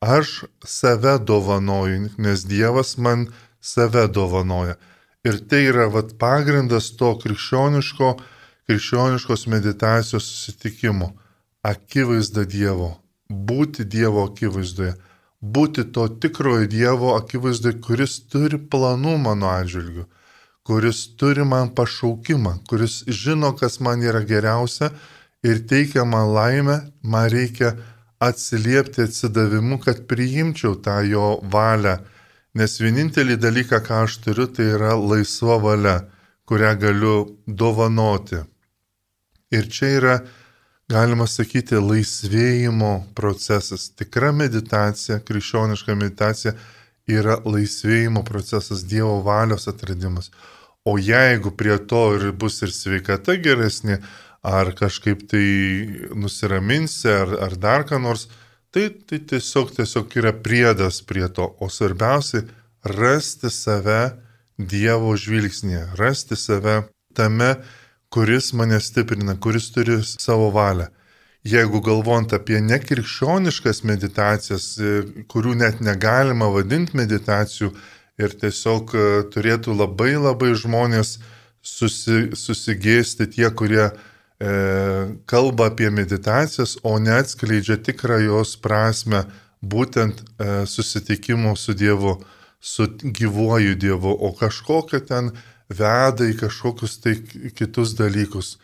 Aš 0.00 0.44
save 0.64 1.18
dovanoju, 1.18 2.10
nes 2.18 2.44
Dievas 2.46 2.96
man 2.96 3.26
save 3.60 4.06
dovanoja. 4.08 4.74
Ir 5.24 5.38
tai 5.48 5.64
yra 5.66 5.88
vat, 5.90 6.14
pagrindas 6.18 6.92
to 6.96 7.16
krikščioniško, 7.18 8.12
krikščioniškos 8.70 9.46
meditacijos 9.50 10.28
susitikimo. 10.30 11.10
Akivaizda 11.66 12.44
Dievo. 12.46 12.92
Būti 13.28 13.84
Dievo 13.84 14.28
akivaizdoje. 14.30 14.94
Būti 15.42 15.84
to 15.92 16.06
tikrojo 16.22 16.70
Dievo 16.70 17.16
akivaizdoje, 17.16 17.80
kuris 17.82 18.20
turi 18.30 18.58
planų 18.58 19.18
mano 19.26 19.50
atžvilgiu. 19.50 20.06
Kuris 20.62 21.02
turi 21.18 21.44
man 21.44 21.74
pašaukimą, 21.74 22.58
kuris 22.70 23.02
žino, 23.08 23.50
kas 23.56 23.80
man 23.80 24.02
yra 24.04 24.20
geriausia 24.22 24.92
ir 25.42 25.62
teikia 25.66 26.04
man 26.04 26.28
laimę, 26.34 26.80
man 27.02 27.30
reikia 27.32 27.72
atsiliepti 28.18 29.02
atsidavimu, 29.06 29.78
kad 29.82 30.06
priimčiau 30.10 30.76
tą 30.82 31.00
jo 31.06 31.38
valią. 31.42 31.98
Nes 32.58 32.78
vienintelį 32.80 33.36
dalyką, 33.38 33.78
ką 33.86 34.04
aš 34.06 34.18
turiu, 34.24 34.48
tai 34.50 34.72
yra 34.74 34.96
laisva 34.98 35.58
valia, 35.62 35.98
kurią 36.48 36.72
galiu 36.80 37.16
dovanoti. 37.46 38.40
Ir 39.54 39.68
čia 39.70 39.90
yra, 40.00 40.16
galima 40.90 41.28
sakyti, 41.28 41.78
laisvėjimo 41.78 42.92
procesas. 43.14 43.90
Tikra 43.94 44.32
meditacija, 44.32 45.20
krikščioniška 45.20 45.94
meditacija 45.94 46.56
yra 47.08 47.38
laisvėjimo 47.44 48.24
procesas, 48.24 48.84
Dievo 48.84 49.20
valios 49.24 49.68
atradimas. 49.70 50.32
O 50.84 50.96
jeigu 50.98 51.52
prie 51.52 51.76
to 51.90 52.02
ir 52.16 52.32
bus 52.32 52.62
ir 52.64 52.72
sveikata 52.72 53.36
geresnė, 53.44 54.00
ar 54.42 54.72
kažkaip 54.72 55.24
tai 55.30 55.46
nusiraminsi, 56.14 57.08
ar, 57.08 57.34
ar 57.48 57.56
dar 57.56 57.84
ką 57.88 57.98
nors, 58.02 58.28
tai, 58.70 58.88
tai 58.90 59.18
tiesiog, 59.18 59.72
tiesiog 59.76 60.14
yra 60.20 60.32
priedas 60.32 61.00
prie 61.02 61.28
to. 61.28 61.54
O 61.60 61.68
svarbiausia- 61.68 62.44
rasti 62.98 63.50
save 63.50 64.18
Dievo 64.58 65.14
žvilgsnėje, 65.14 65.94
rasti 65.94 66.34
save 66.36 66.88
tame, 67.14 67.62
kuris 68.10 68.52
mane 68.52 68.80
stiprina, 68.80 69.36
kuris 69.38 69.70
turi 69.70 70.02
savo 70.02 70.50
valią. 70.50 70.88
Jeigu 71.46 71.80
galvojant 71.80 72.32
apie 72.34 72.58
nekrikščioniškas 72.60 73.84
meditacijas, 73.84 74.66
kurių 75.30 75.54
net 75.54 75.80
negalima 75.80 76.50
vadinti 76.50 76.96
meditacijų 76.98 77.70
ir 78.18 78.34
tiesiog 78.40 78.94
e, 78.94 79.04
turėtų 79.30 79.76
labai 79.78 80.16
labai 80.18 80.50
žmonės 80.58 81.18
susi, 81.62 82.34
susigėsti 82.34 83.28
tie, 83.30 83.46
kurie 83.54 83.84
e, 83.86 83.92
kalba 85.26 85.66
apie 85.66 85.90
meditacijas, 85.90 86.76
o 86.86 86.98
neatskleidžia 87.02 87.74
tikrą 87.82 88.20
jos 88.22 88.54
prasme 88.62 89.24
būtent 89.62 90.22
e, 90.22 90.66
susitikimo 90.66 91.56
su 91.56 91.74
Dievu, 91.74 92.18
su 92.60 92.86
gyvuoju 93.02 93.74
Dievu, 93.74 94.14
o 94.14 94.32
kažkokia 94.38 95.00
ten 95.00 95.32
veda 95.68 96.28
į 96.28 96.36
kažkokius 96.38 96.98
tai 97.02 97.16
kitus 97.54 97.96
dalykus. 97.98 98.56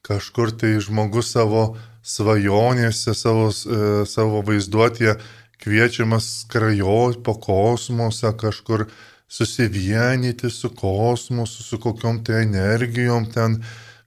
Kažkur 0.00 0.54
tai 0.56 0.78
žmogus 0.80 1.34
savo 1.34 1.76
svajonėse, 2.02 3.14
savo, 3.14 3.50
e, 3.50 4.06
savo 4.08 4.40
vaizduotėje 4.46 5.18
kviečiamas 5.60 6.46
skrajoti 6.46 7.20
po 7.24 7.36
kosmosą, 7.36 8.32
kažkur 8.32 8.86
susivienyti 9.28 10.50
su 10.50 10.72
kosmosu, 10.74 11.62
su 11.62 11.78
kokiom 11.78 12.24
tai 12.24 12.42
energijom 12.46 13.28
ten 13.30 13.60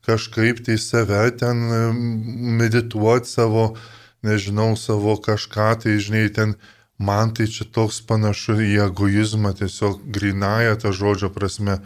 kažkaip 0.05 0.63
tai 0.65 0.77
save 0.77 1.31
ten 1.39 1.63
medituoti 2.59 3.29
savo, 3.29 3.73
nežinau, 4.23 4.75
savo 4.79 5.15
kažką, 5.19 5.69
tai 5.83 5.97
žinai, 5.99 6.27
ten 6.33 6.55
man 6.97 7.33
tai 7.35 7.47
čia 7.47 7.67
toks 7.67 8.01
panašu 8.07 8.59
į 8.63 8.75
egoizmą, 8.87 9.53
tiesiog 9.59 10.03
grinaja 10.15 10.75
tą 10.79 10.93
žodžio 10.95 11.31
prasme 11.33 11.79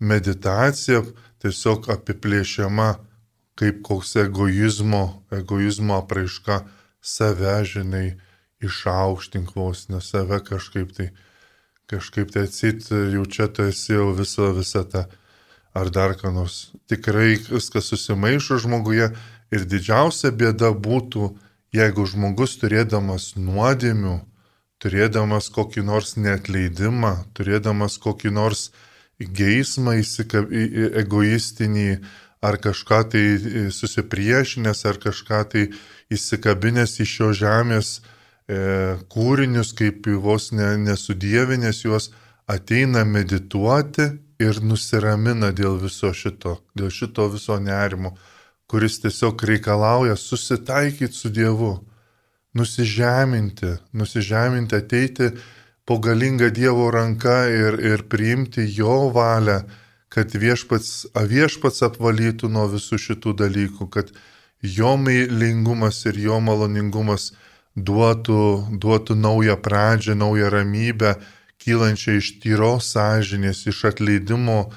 meditacija, 0.00 1.02
tiesiog 1.44 1.90
apiplėšiama 1.92 2.94
kaip 3.58 3.82
koks 3.86 4.16
egoizmo, 4.24 5.22
egoizmo 5.30 5.98
apraiška 6.00 6.64
save, 7.04 7.58
žinai, 7.68 8.16
išaukštink 8.64 9.54
vos, 9.56 9.88
ne 9.92 10.00
save 10.02 10.40
kažkaip 10.44 10.94
tai, 10.96 11.10
kažkaip 11.90 12.32
tai 12.34 12.46
atsit, 12.48 12.88
jau 12.90 13.24
čia 13.28 13.48
tu 13.52 13.68
esi 13.68 13.92
jau 13.94 14.10
viso, 14.16 14.50
visa 14.56 14.82
ta, 14.88 15.04
ar 15.74 15.90
dar 15.90 16.14
ką 16.18 16.32
nors. 16.32 16.70
Tikrai 16.88 17.34
viskas 17.50 17.90
susimaišo 17.90 18.60
žmoguje 18.62 19.10
ir 19.54 19.66
didžiausia 19.66 20.30
bėda 20.30 20.70
būtų, 20.72 21.34
jeigu 21.74 22.06
žmogus 22.06 22.56
turėdamas 22.62 23.34
nuodėmių, 23.36 24.20
turėdamas 24.78 25.50
kokį 25.54 25.84
nors 25.90 26.14
neatleidimą, 26.16 27.14
turėdamas 27.34 27.98
kokį 27.98 28.34
nors 28.38 28.68
geismą 29.18 29.96
egoistinį, 31.02 31.90
ar 32.44 32.58
kažką 32.60 32.98
tai 33.10 33.24
susipriešinęs, 33.72 34.84
ar 34.84 34.98
kažką 35.02 35.40
tai 35.50 35.62
įsikabinęs 36.12 36.98
iš 37.00 37.14
šio 37.18 37.30
žemės 37.32 37.94
e, 37.96 38.98
kūrinius, 39.08 39.72
kaip 39.78 40.06
vos 40.20 40.50
ne, 40.52 40.74
nesudėvinės 40.82 41.84
juos, 41.86 42.10
ateina 42.44 43.06
medituoti 43.08 44.10
ir 44.42 44.60
nusiramina 44.62 45.52
dėl 45.52 45.78
viso 45.82 46.12
šito, 46.14 46.58
dėl 46.74 46.90
šito 46.90 47.28
viso 47.32 47.58
nerimo, 47.60 48.14
kuris 48.70 49.00
tiesiog 49.02 49.42
reikalauja 49.44 50.16
susitaikyti 50.16 51.14
su 51.14 51.30
Dievu, 51.30 51.74
nusižeminti, 52.54 53.76
nusižeminti, 53.92 54.76
ateiti 54.76 55.30
po 55.84 55.98
galingą 55.98 56.50
Dievo 56.54 56.90
ranką 56.90 57.38
ir, 57.52 57.78
ir 57.84 58.06
priimti 58.08 58.66
Jo 58.66 59.10
valią, 59.14 59.62
kad 60.08 60.34
viešpats, 60.34 61.10
viešpats 61.14 61.82
apvalytų 61.88 62.48
nuo 62.48 62.68
visų 62.72 63.00
šitų 63.08 63.34
dalykų, 63.42 63.88
kad 63.90 64.12
jo 64.62 64.94
meilingumas 64.96 66.04
ir 66.06 66.20
jo 66.22 66.38
maloningumas 66.40 67.32
duotų, 67.76 68.78
duotų 68.78 69.16
naują 69.18 69.56
pradžią, 69.60 70.14
naują 70.14 70.50
ramybę, 70.54 71.16
kylančią 71.64 72.18
iš 72.20 72.34
tyros 72.42 72.92
sąžinės, 72.94 73.64
iš 73.70 73.84
atleidimo 73.90 74.68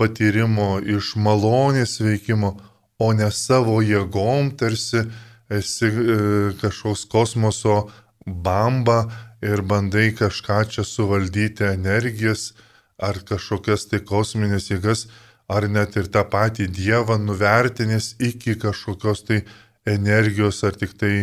patyrimo, 0.00 0.78
iš 0.80 1.14
malonės 1.20 1.98
veikimo, 2.00 2.54
o 3.00 3.12
ne 3.16 3.30
savo 3.32 3.80
jėgom 3.84 4.52
tarsi 4.60 5.04
esi 5.50 5.88
e, 5.88 6.16
kažkoks 6.60 7.06
kosmoso 7.10 7.90
bamba 8.26 9.04
ir 9.42 9.62
bandai 9.64 10.10
kažką 10.16 10.62
čia 10.72 10.84
suvaldyti 10.84 11.64
energijas, 11.72 12.52
ar 13.00 13.18
kažkokias 13.24 13.88
tai 13.90 14.02
kosminės 14.04 14.68
jėgas, 14.70 15.06
ar 15.48 15.66
net 15.68 15.96
ir 15.96 16.10
tą 16.12 16.22
patį 16.28 16.68
Dievą 16.70 17.16
nuvertinės 17.18 18.14
iki 18.20 18.54
kažkokios 18.60 19.24
tai 19.26 19.40
energijos, 19.88 20.60
ar 20.64 20.76
tik 20.76 20.92
tai 21.00 21.14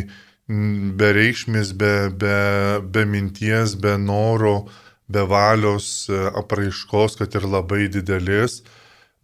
be 0.48 1.12
reikšmės, 1.14 1.74
be, 1.78 2.10
be, 2.10 2.38
be 2.82 3.06
minties, 3.06 3.76
be 3.76 3.98
noro, 4.02 4.68
be 5.08 5.24
valios 5.28 6.08
e, 6.10 6.20
apraiškos, 6.36 7.18
kad 7.20 7.36
ir 7.40 7.48
labai 7.48 7.88
didelės, 7.92 8.62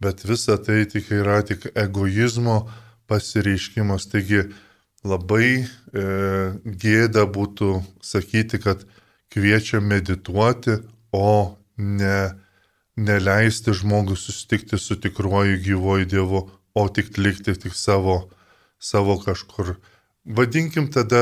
bet 0.00 0.24
visa 0.24 0.56
tai 0.58 0.84
tik 0.90 1.10
yra 1.12 1.42
tik 1.46 1.68
egoizmo 1.74 2.64
pasireiškimas. 3.10 4.08
Taigi 4.12 4.46
labai 5.04 5.48
e, 5.60 5.66
gėda 6.64 7.26
būtų 7.28 7.76
sakyti, 8.02 8.60
kad 8.64 8.86
kviečia 9.34 9.82
medituoti, 9.84 10.80
o 11.14 11.58
ne 11.76 12.32
neleisti 12.96 13.74
žmogui 13.74 14.16
susitikti 14.16 14.78
su 14.78 14.96
tikruoju 15.00 15.58
gyvoju 15.62 16.06
Dievu, 16.06 16.42
o 16.74 16.88
tik 16.88 17.18
likti 17.18 17.54
tik 17.58 17.74
savo, 17.74 18.28
savo 18.78 19.18
kažkur. 19.22 19.74
Vadinkim 20.24 20.86
tada 20.88 21.20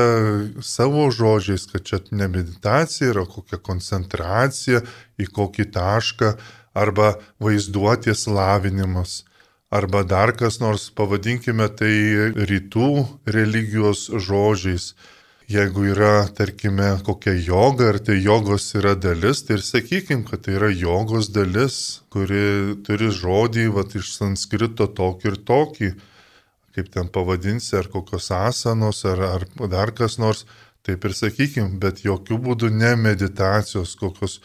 savo 0.63 1.09
žodžiais, 1.11 1.65
kad 1.71 1.83
čia 1.83 1.99
ne 2.11 2.27
meditacija 2.31 3.11
yra 3.11 3.25
kokia 3.27 3.59
koncentracija 3.59 4.79
į 5.19 5.27
kokį 5.27 5.65
tašką 5.75 6.29
arba 6.73 7.13
vaizduotės 7.43 8.27
lavinimas. 8.31 9.23
Arba 9.73 10.03
dar 10.07 10.31
kas 10.37 10.61
nors, 10.61 10.87
pavadinkime 10.93 11.67
tai 11.75 11.91
rytų 12.47 12.93
religijos 13.25 14.07
žodžiais 14.13 14.93
jeigu 15.47 15.85
yra, 15.91 16.27
tarkime, 16.35 16.97
kokia 17.05 17.33
joga, 17.35 17.89
ar 17.91 17.99
tai 17.99 18.17
jogos 18.23 18.69
yra 18.77 18.95
dalis, 18.95 19.43
tai 19.43 19.57
ir 19.57 19.65
sakykim, 19.65 20.23
kad 20.27 20.45
tai 20.45 20.57
yra 20.57 20.69
jogos 20.71 21.29
dalis, 21.33 22.01
kuri 22.13 22.79
turi 22.85 23.11
žodį, 23.11 23.67
va, 23.75 23.83
iš 23.83 24.15
sanskrito 24.17 24.87
tokį 24.87 25.31
ir 25.31 25.37
tokį, 25.49 25.91
kaip 26.73 26.89
ten 26.93 27.09
pavadinsi, 27.13 27.75
ar 27.77 27.89
kokios 27.93 28.31
asanos, 28.33 29.03
ar, 29.05 29.21
ar 29.21 29.47
dar 29.69 29.93
kas 29.95 30.17
nors, 30.21 30.45
taip 30.83 31.05
ir 31.05 31.15
sakykim, 31.15 31.77
bet 31.79 32.03
jokių 32.03 32.39
būdų 32.43 32.71
ne 32.73 32.95
meditacijos, 32.99 33.95
kokios, 33.99 34.39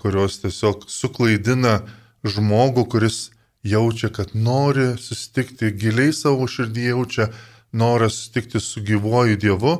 kurios 0.00 0.38
tiesiog 0.44 0.86
suklaidina 0.88 1.80
žmogų, 2.24 2.86
kuris 2.92 3.30
jaučia, 3.66 4.10
kad 4.12 4.34
nori 4.34 4.94
susitikti 5.00 5.72
giliai 5.76 6.12
savo 6.16 6.46
širdį, 6.48 6.84
jaučia 6.92 7.30
norą 7.72 8.10
susitikti 8.10 8.60
su 8.60 8.82
gyvoju 8.84 9.36
Dievu, 9.40 9.74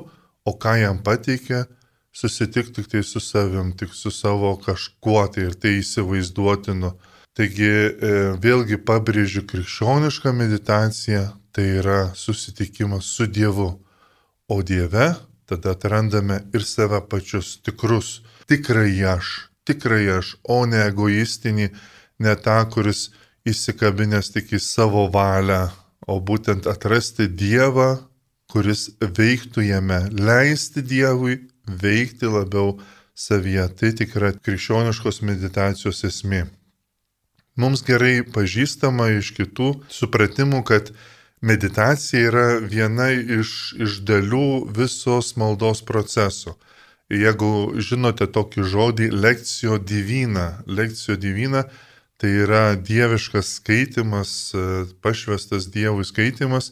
o 0.45 0.57
ką 0.57 0.77
jam 0.81 1.01
pateikė, 1.05 1.65
susitikti 2.13 2.81
tik 2.81 2.91
tai 2.91 3.03
su 3.07 3.21
savim, 3.21 3.73
tik 3.77 3.95
su 3.95 4.11
savo 4.11 4.57
kažkuo 4.65 5.27
tai 5.33 5.49
ir 5.51 5.55
tai 5.55 5.79
įsivaizduotinu. 5.81 6.93
Taigi 7.39 7.69
e, 7.71 8.15
vėlgi 8.43 8.81
pabrėžiu 8.83 9.45
krikščionišką 9.47 10.33
meditaciją, 10.35 11.29
tai 11.53 11.67
yra 11.81 12.01
susitikimas 12.15 13.11
su 13.17 13.27
Dievu, 13.27 13.71
o 14.49 14.63
Dieve 14.63 15.15
tada 15.47 15.75
atrandame 15.75 16.41
ir 16.55 16.63
save 16.65 17.01
pačius 17.11 17.57
tikrus, 17.65 18.21
tikrai 18.47 18.93
aš, 19.15 19.51
tikrai 19.67 20.05
aš, 20.19 20.37
o 20.47 20.63
ne 20.67 20.85
egoistinį, 20.87 21.71
ne 22.23 22.35
tą, 22.45 22.61
kuris 22.71 23.09
įsikabinęs 23.49 24.31
tik 24.35 24.53
į 24.55 24.61
savo 24.63 25.09
valią, 25.11 25.65
o 26.07 26.21
būtent 26.23 26.71
atrasti 26.71 27.27
Dievą 27.27 27.91
kuris 28.51 28.89
veiktų 29.01 29.65
jame, 29.69 30.01
leisti 30.11 30.83
Dievui 30.83 31.39
veikti 31.67 32.31
labiau 32.31 32.79
savyje. 33.15 33.67
Tai 33.79 33.93
tik 33.99 34.17
yra 34.19 34.33
krikščioniškos 34.35 35.23
meditacijos 35.27 36.03
esmė. 36.09 36.47
Mums 37.61 37.83
gerai 37.87 38.21
pažįstama 38.35 39.11
iš 39.19 39.35
kitų 39.37 39.73
supratimų, 39.93 40.63
kad 40.67 40.93
meditacija 41.41 42.29
yra 42.29 42.47
viena 42.61 43.11
iš, 43.13 43.75
iš 43.81 44.01
dalių 44.09 44.71
visos 44.77 45.35
maldos 45.41 45.83
proceso. 45.87 46.57
Jeigu 47.11 47.81
žinote 47.83 48.29
tokį 48.31 48.65
žodį 48.71 49.11
lekcijo 49.11 49.79
divina, 49.83 50.63
lekcijo 50.67 51.17
divina, 51.19 51.65
tai 52.21 52.31
yra 52.45 52.65
dieviškas 52.77 53.57
skaitimas, 53.59 54.53
pašvestas 55.03 55.67
Dievui 55.73 56.05
skaitimas, 56.05 56.71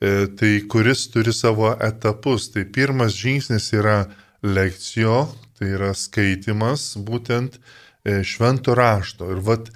E, 0.00 0.26
tai 0.36 0.62
kuris 0.68 1.10
turi 1.12 1.32
savo 1.32 1.74
etapus. 1.80 2.48
Tai 2.52 2.64
pirmas 2.72 3.12
žingsnis 3.12 3.68
yra 3.76 4.06
lekcijo, 4.42 5.28
tai 5.58 5.74
yra 5.76 5.92
skaitimas 5.94 6.94
būtent 6.96 7.58
e, 7.60 8.22
švento 8.24 8.74
rašto. 8.74 9.28
Ir 9.34 9.42
vad 9.44 9.68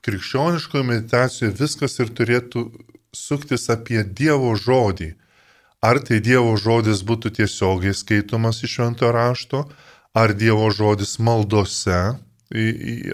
krikščioniškoje 0.00 0.86
meditacijoje 0.88 1.56
viskas 1.60 1.98
ir 2.00 2.14
turėtų 2.16 2.64
suktis 3.14 3.68
apie 3.72 4.04
Dievo 4.04 4.54
žodį. 4.56 5.14
Ar 5.82 6.00
tai 6.02 6.18
Dievo 6.20 6.56
žodis 6.58 7.04
būtų 7.06 7.30
tiesiogiai 7.38 7.94
skaitomas 7.94 8.62
iš 8.66 8.78
švento 8.78 9.12
rašto, 9.14 9.64
ar 10.14 10.34
Dievo 10.34 10.70
žodis 10.74 11.18
maldose 11.22 12.18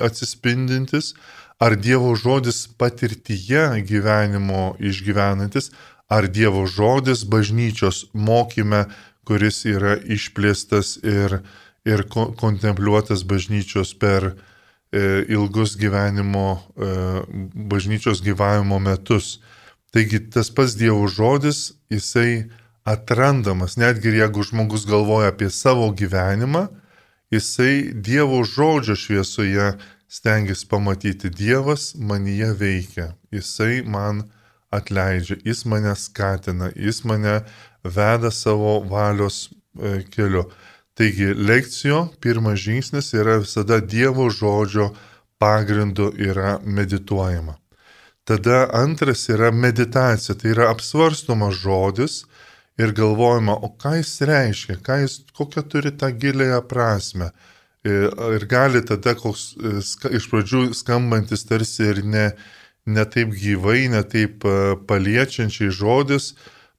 atsispindintis, 0.00 1.14
ar 1.60 1.76
Dievo 1.76 2.14
žodis 2.16 2.66
patirtyje 2.78 3.82
gyvenimo 3.84 4.76
išgyvenantis, 4.80 5.70
ar 6.08 6.28
Dievo 6.28 6.66
žodis 6.66 7.24
bažnyčios 7.24 8.06
mokyme, 8.12 8.86
kuris 9.24 9.64
yra 9.64 9.96
išplėstas 9.96 10.98
ir, 11.02 11.40
ir 11.84 12.04
kontempliuotas 12.12 13.24
bažnyčios 13.24 13.94
per 13.96 14.30
e, 14.30 15.24
ilgus 15.32 15.76
gyvenimo, 15.80 16.60
e, 16.76 16.90
bažnyčios 17.54 18.20
gyvavimo 18.24 18.78
metus. 18.78 19.40
Taigi 19.94 20.18
tas 20.26 20.48
pats 20.50 20.74
Dievo 20.74 21.06
žodis, 21.06 21.70
jisai 21.86 22.50
atrandamas, 22.82 23.76
netgi 23.78 24.10
jeigu 24.18 24.42
žmogus 24.42 24.88
galvoja 24.90 25.30
apie 25.30 25.46
savo 25.54 25.86
gyvenimą, 25.94 26.64
jisai 27.30 27.92
Dievo 27.94 28.40
žodžio 28.42 28.96
šviesoje 28.98 29.68
stengiasi 30.10 30.66
pamatyti 30.66 31.30
Dievas 31.30 31.92
manyje 31.94 32.50
veikia, 32.58 33.06
jisai 33.30 33.84
man 33.86 34.24
atleidžia, 34.74 35.38
jis 35.46 35.62
mane 35.64 35.94
skatina, 35.94 36.72
jis 36.74 37.04
mane 37.06 37.44
veda 37.84 38.34
savo 38.34 38.80
valios 38.90 39.46
e, 39.78 40.02
keliu. 40.10 40.48
Taigi 40.98 41.30
lekcijo 41.34 42.08
pirmas 42.20 42.58
žingsnis 42.66 43.14
yra 43.14 43.38
visada 43.46 43.78
Dievo 43.78 44.26
žodžio 44.30 44.90
pagrindu 45.38 46.10
yra 46.18 46.58
medituojama. 46.64 47.60
Tada 48.24 48.70
antras 48.72 49.28
yra 49.28 49.50
meditacija, 49.52 50.34
tai 50.40 50.54
yra 50.54 50.70
apsvarstomas 50.72 51.58
žodis 51.60 52.22
ir 52.80 52.94
galvojama, 52.96 53.52
o 53.52 53.68
ką 53.76 53.98
jis 53.98 54.14
reiškia, 54.24 54.78
jis, 55.02 55.18
kokią 55.36 55.62
turi 55.68 55.92
tą 55.92 56.08
gilėją 56.08 56.62
prasme. 56.68 57.30
Ir, 57.84 58.08
ir 58.38 58.46
gali 58.48 58.80
tada 58.80 59.12
koks 59.18 59.42
iš 60.16 60.30
pradžių 60.32 60.70
skambantis 60.72 61.44
tarsi 61.44 61.84
ir 61.90 62.00
ne, 62.08 62.30
ne 62.88 63.04
taip 63.04 63.36
gyvai, 63.36 63.90
ne 63.92 64.00
taip 64.08 64.48
paliečiančiai 64.88 65.68
žodis, 65.68 66.32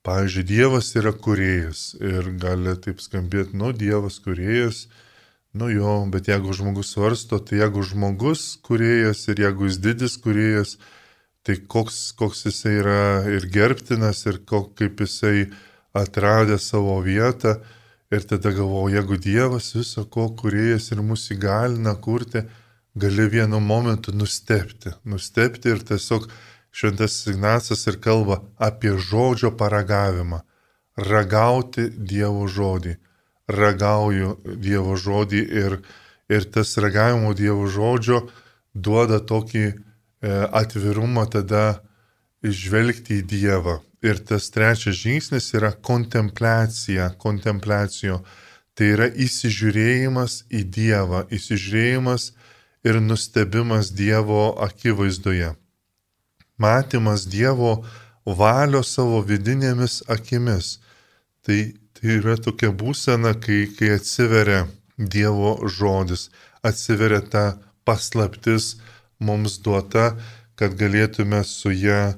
pavyzdžiui, 0.06 0.48
Dievas 0.50 0.92
yra 0.98 1.14
kuriejas. 1.14 1.94
Ir 2.02 2.34
gali 2.42 2.74
taip 2.82 3.06
skambėti, 3.06 3.54
nu, 3.62 3.70
Dievas 3.70 4.18
kuriejas, 4.26 4.88
nu 5.54 5.70
jo, 5.70 5.94
bet 6.10 6.34
jeigu 6.34 6.58
žmogus 6.58 6.96
svarsto, 6.98 7.38
tai 7.38 7.62
jeigu 7.62 7.86
žmogus 7.86 8.56
kuriejas 8.66 9.28
ir 9.30 9.46
jeigu 9.46 9.70
jis 9.70 9.82
didis 9.86 10.18
kuriejas, 10.22 10.80
tai 10.80 10.95
koks, 11.68 12.12
koks 12.18 12.46
jisai 12.48 12.76
yra 12.82 13.02
ir 13.30 13.46
gerbtinas 13.54 14.26
ir 14.26 14.42
kok, 14.50 14.74
kaip 14.80 15.02
jisai 15.04 15.52
atradę 15.94 16.58
savo 16.60 16.98
vietą 17.06 17.60
ir 18.12 18.26
tada 18.26 18.52
galvoju, 18.52 18.96
jeigu 18.96 19.18
Dievas 19.18 19.76
viso 19.76 20.06
ko 20.10 20.30
kuriejas 20.40 20.92
ir 20.92 21.02
mus 21.06 21.30
įgalina 21.34 21.96
kurti, 22.02 22.44
gali 22.96 23.28
vienu 23.30 23.60
momentu 23.60 24.14
nustepti. 24.16 24.94
Nustepti 25.04 25.70
ir 25.70 25.84
tiesiog 25.86 26.28
šventas 26.76 27.22
Ignacas 27.32 27.88
ir 27.88 28.00
kalba 28.02 28.42
apie 28.58 28.96
žodžio 28.98 29.54
paragavimą. 29.60 30.42
Ragauti 30.98 31.90
Dievo 31.92 32.48
žodį. 32.48 32.96
Ragauju 33.52 34.38
Dievo 34.58 34.96
žodį 34.98 35.42
ir, 35.62 35.80
ir 36.30 36.48
tas 36.52 36.78
ragavimo 36.82 37.34
Dievo 37.38 37.68
žodžio 37.70 38.24
duoda 38.74 39.20
tokį 39.20 39.66
atvirumą 40.26 41.26
tada 41.32 41.66
žvelgti 42.46 43.20
į 43.22 43.26
Dievą, 43.30 43.80
Ir 44.06 44.20
tas 44.22 44.52
trečias 44.54 45.00
žingsnis 45.02 45.48
yra 45.58 45.72
kontempliacija, 45.88 47.10
kontempliacijo. 47.18 48.20
Tai 48.78 48.88
yra 48.94 49.08
įsižiūrėjimas 49.26 50.44
į 50.54 50.62
Dievą, 50.78 51.24
įsižiūrėjimas 51.34 52.28
ir 52.86 53.00
nustebimas 53.02 53.90
Dievo 53.96 54.44
akivaizdoje. 54.68 55.54
Matymas 56.62 57.26
Dievo 57.32 57.72
valio 58.26 58.84
savo 58.84 59.24
vidinėmis 59.26 60.04
akimis. 60.12 60.76
Tai, 61.48 61.60
tai 61.98 62.18
yra 62.20 62.36
tokia 62.38 62.70
būsena, 62.76 63.34
kai, 63.42 63.64
kai 63.80 63.96
atsiveria 63.96 64.66
Dievo 64.98 65.56
žodis, 65.66 66.30
atsiveria 66.62 67.24
ta 67.24 67.46
paslaptis 67.88 68.76
mums 69.20 69.60
duota, 69.64 70.14
kad 70.56 70.76
galėtume 70.80 71.44
su 71.44 71.72
ją 71.72 72.16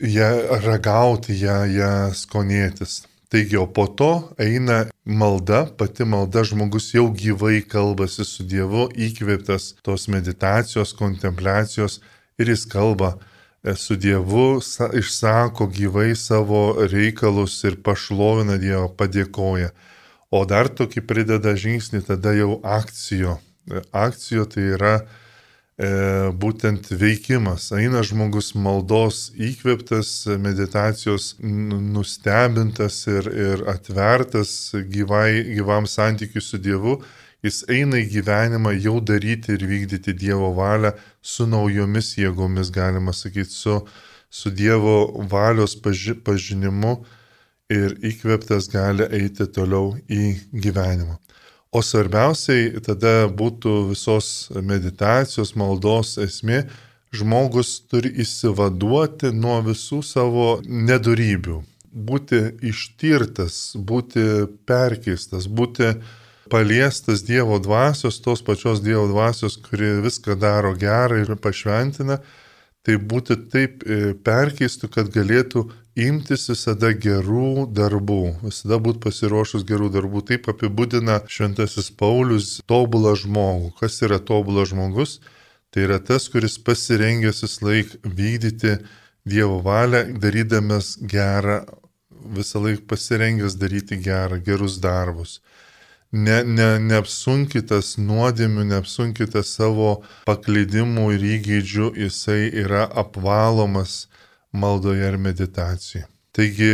ją 0.00 0.58
ragauti, 0.64 1.36
ją, 1.38 1.64
ją 1.70 1.90
skonėtis. 2.14 3.04
Taigi, 3.30 3.56
o 3.58 3.66
po 3.66 3.86
to 3.86 4.30
eina 4.38 4.84
malda, 5.04 5.64
pati 5.78 6.04
malda 6.06 6.44
žmogus 6.46 6.92
jau 6.94 7.08
gyvai 7.10 7.62
kalbasi 7.66 8.26
su 8.26 8.44
Dievu, 8.46 8.88
įkvėptas 8.94 9.74
tos 9.82 10.06
meditacijos, 10.12 10.94
kontempliacijos 10.94 12.00
ir 12.38 12.52
jis 12.52 12.66
kalba 12.70 13.14
e, 13.16 13.74
su 13.74 13.96
Dievu, 13.98 14.60
išsako 15.00 15.66
gyvai 15.66 16.12
savo 16.14 16.86
reikalus 16.90 17.56
ir 17.64 17.80
pašlovina 17.82 18.58
Dievą, 18.62 18.92
padėkoja. 18.94 19.72
O 20.30 20.44
dar 20.46 20.70
tokį 20.70 21.02
prideda 21.06 21.56
žingsnį 21.58 22.04
tada 22.06 22.34
jau 22.38 22.60
akcijo. 22.62 23.38
E, 23.70 23.82
akcijo 23.90 24.46
tai 24.50 24.68
yra 24.76 24.94
būtent 25.78 26.92
veikimas. 26.94 27.72
Eina 27.74 28.02
žmogus 28.06 28.54
maldos 28.54 29.32
įkvėptas, 29.34 30.26
meditacijos 30.38 31.34
nustebintas 31.40 33.06
ir, 33.08 33.26
ir 33.26 33.64
atvertas 33.66 34.72
gyvai, 34.72 35.42
gyvam 35.56 35.86
santykiu 35.86 36.40
su 36.40 36.58
Dievu. 36.58 37.02
Jis 37.42 37.64
eina 37.68 37.98
į 37.98 38.06
gyvenimą 38.08 38.72
jau 38.78 39.00
daryti 39.00 39.52
ir 39.52 39.66
vykdyti 39.66 40.14
Dievo 40.14 40.54
valią 40.54 40.94
su 41.20 41.46
naujomis 41.46 42.14
jėgomis, 42.16 42.70
galima 42.70 43.12
sakyti, 43.12 43.50
su, 43.50 43.82
su 44.30 44.50
Dievo 44.50 45.26
valios 45.28 45.74
paži, 45.76 46.14
pažinimu 46.14 47.04
ir 47.68 47.98
įkvėptas 48.00 48.70
gali 48.72 49.10
eiti 49.10 49.44
toliau 49.50 49.96
į 50.08 50.38
gyvenimą. 50.54 51.18
O 51.74 51.80
svarbiausiai 51.82 52.78
tada 52.86 53.26
būtų 53.26 53.70
visos 53.90 54.48
meditacijos, 54.62 55.56
maldos 55.58 56.14
esmė, 56.22 56.60
žmogus 57.14 57.80
turi 57.90 58.12
įsivaduoti 58.22 59.32
nuo 59.34 59.56
visų 59.66 59.98
savo 60.06 60.46
nedarybių, 60.62 61.56
būti 61.90 62.40
ištirtas, 62.70 63.74
būti 63.74 64.22
perkeistas, 64.70 65.48
būti 65.50 65.90
paliestas 66.52 67.24
Dievo 67.26 67.58
dvasios, 67.58 68.20
tos 68.22 68.42
pačios 68.46 68.82
Dievo 68.84 69.08
dvasios, 69.10 69.58
kuri 69.66 69.96
viską 70.04 70.38
daro 70.38 70.74
gerą 70.78 71.22
ir 71.24 71.34
pašventina, 71.42 72.20
tai 72.86 73.00
būti 73.00 73.38
taip 73.50 73.82
e, 73.82 74.12
perkeistų, 74.14 74.90
kad 74.94 75.10
galėtų 75.10 75.64
imtis 75.94 76.48
visada 76.50 76.90
gerų 76.92 77.68
darbų, 77.74 78.20
visada 78.42 78.80
būti 78.82 79.00
pasiruošus 79.04 79.64
gerų 79.66 79.90
darbų. 79.94 80.24
Taip 80.30 80.48
apibūdina 80.50 81.20
šventasis 81.30 81.90
Paulius 81.94 82.58
tobulą 82.70 83.14
žmogų. 83.18 83.72
Kas 83.78 84.00
yra 84.02 84.18
tobulas 84.18 84.72
žmogus? 84.72 85.20
Tai 85.74 85.86
yra 85.86 85.98
tas, 85.98 86.28
kuris 86.30 86.58
pasirengęs 86.62 87.42
vis 87.46 87.56
laik 87.62 87.96
vykdyti 88.04 88.78
Dievo 89.24 89.62
valią, 89.64 90.18
darydamas 90.20 90.98
gerą, 91.00 91.62
visą 92.36 92.60
laik 92.60 92.82
pasirengęs 92.86 93.54
daryti 93.56 93.96
gerą, 93.96 94.36
gerus 94.44 94.76
darbus. 94.78 95.40
Ne, 96.12 96.42
ne, 96.44 96.76
neapsunkytas 96.78 97.96
nuodėmių, 97.98 98.66
neapsunkytas 98.70 99.54
savo 99.56 100.04
paklydimų 100.28 101.08
ir 101.16 101.24
įgėdžių, 101.38 101.88
jisai 102.04 102.52
yra 102.52 102.84
apvalomas 103.02 104.04
maldoje 104.54 105.08
ir 105.10 105.18
meditacijoje. 105.18 106.06
Taigi 106.34 106.70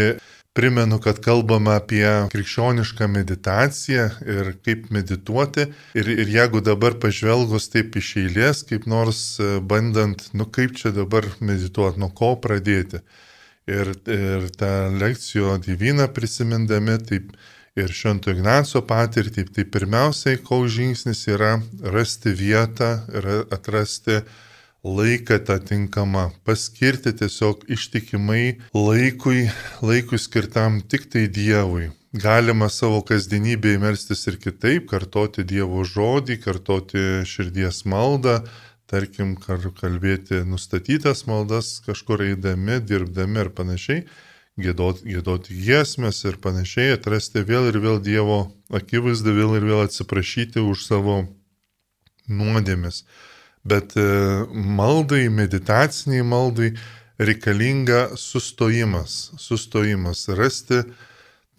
primenu, 0.52 0.98
kad 1.00 1.20
kalbame 1.24 1.74
apie 1.78 2.06
krikščionišką 2.32 3.08
meditaciją 3.12 4.06
ir 4.26 4.52
kaip 4.64 4.88
medituoti. 4.94 5.68
Ir, 5.94 6.10
ir 6.10 6.32
jeigu 6.32 6.62
dabar 6.64 6.96
pažvelgus 7.02 7.70
taip 7.72 7.96
iš 8.00 8.14
eilės, 8.24 8.64
kaip 8.68 8.88
nors 8.90 9.22
e, 9.40 9.58
bandant, 9.60 10.26
nu 10.34 10.48
kaip 10.50 10.74
čia 10.80 10.92
dabar 10.96 11.28
medituoti, 11.40 12.02
nuo 12.02 12.10
ko 12.14 12.34
pradėti. 12.42 13.02
Ir, 13.70 13.94
ir 14.10 14.50
tą 14.58 14.72
lekcijo 14.98 15.54
divyną 15.62 16.08
prisimindami, 16.16 16.98
taip 17.06 17.30
ir 17.78 17.92
Švento 17.94 18.32
Ignaco 18.34 18.82
patirtį, 18.82 19.46
tai 19.54 19.64
pirmiausiai, 19.70 20.40
koks 20.42 20.72
žingsnis 20.74 21.22
yra 21.30 21.58
rasti 21.94 22.32
vietą 22.34 22.96
ir 23.14 23.28
atrasti 23.54 24.24
laiką 24.84 25.38
tą 25.44 25.58
tinkamą, 25.60 26.30
paskirti 26.44 27.12
tiesiog 27.12 27.66
ištikimai 27.68 28.56
laikui, 28.74 29.50
laikui 29.82 30.18
skirtam 30.18 30.80
tik 30.80 31.04
tai 31.12 31.28
Dievui. 31.28 31.90
Galima 32.16 32.66
savo 32.72 33.02
kasdienybėje 33.06 33.78
melstis 33.78 34.26
ir 34.26 34.40
kitaip, 34.40 34.88
kartoti 34.90 35.44
Dievo 35.44 35.84
žodį, 35.84 36.40
kartoti 36.42 37.04
širdies 37.28 37.84
maldą, 37.84 38.40
tarkim, 38.90 39.36
kalbėti 39.36 40.42
nustatytas 40.48 41.26
maldas 41.28 41.78
kažkur 41.86 42.24
eidami, 42.26 42.80
dirbdami 42.80 43.44
ir 43.44 43.52
panašiai, 43.54 44.06
gėdoti, 44.58 45.06
gėdoti 45.12 45.60
giesmės 45.60 46.24
ir 46.24 46.40
panašiai, 46.42 46.96
atrasti 46.96 47.44
vėl 47.46 47.68
ir 47.70 47.78
vėl 47.84 48.00
Dievo 48.02 48.46
akivaizdą, 48.72 49.36
vėl 49.36 49.60
ir 49.60 49.68
vėl 49.68 49.84
atsiprašyti 49.84 50.64
už 50.64 50.88
savo 50.88 51.26
nuodėmis 52.26 53.04
bet 53.64 53.96
e, 53.96 54.06
maldai, 54.50 55.28
meditaciniai 55.28 56.24
maldai 56.24 56.72
reikalinga 57.20 58.16
sustojimas, 58.16 59.32
sustojimas, 59.38 60.28
rasti 60.28 60.82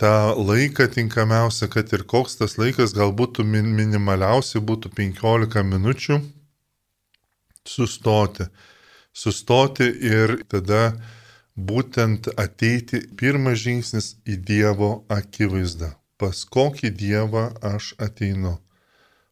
tą 0.02 0.34
laiką 0.48 0.88
tinkamiausią, 0.96 1.70
kad 1.70 1.94
ir 1.94 2.04
koks 2.10 2.40
tas 2.40 2.58
laikas 2.58 2.96
galbūt 2.98 3.44
minimaliausiai 3.46 4.64
būtų 4.66 4.90
15 4.98 5.66
minučių, 5.74 6.18
sustoti. 7.70 8.50
Sustoti 9.14 9.86
ir 9.86 10.40
tada 10.50 10.96
būtent 11.54 12.32
ateiti 12.40 13.04
pirmas 13.20 13.60
žingsnis 13.62 14.16
į 14.26 14.40
Dievo 14.48 14.92
akivaizdą. 15.12 15.94
Pas 16.18 16.46
kokį 16.46 16.94
Dievą 16.96 17.52
aš 17.62 17.94
ateinu 18.02 18.58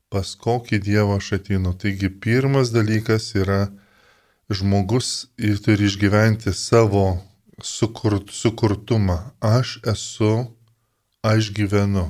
pas 0.10 0.36
kokį 0.36 0.80
Dievą 0.86 1.18
aš 1.20 1.34
ateinu. 1.40 1.74
Taigi 1.74 2.10
pirmas 2.10 2.74
dalykas 2.74 3.32
yra 3.38 3.70
žmogus 4.50 5.30
ir 5.38 5.60
turi 5.64 5.86
išgyventi 5.90 6.54
savo 6.54 7.20
sukurt, 7.64 8.32
sukurtumą. 8.34 9.20
Aš 9.40 9.80
esu, 9.94 10.50
aš 11.22 11.52
gyvenu, 11.54 12.10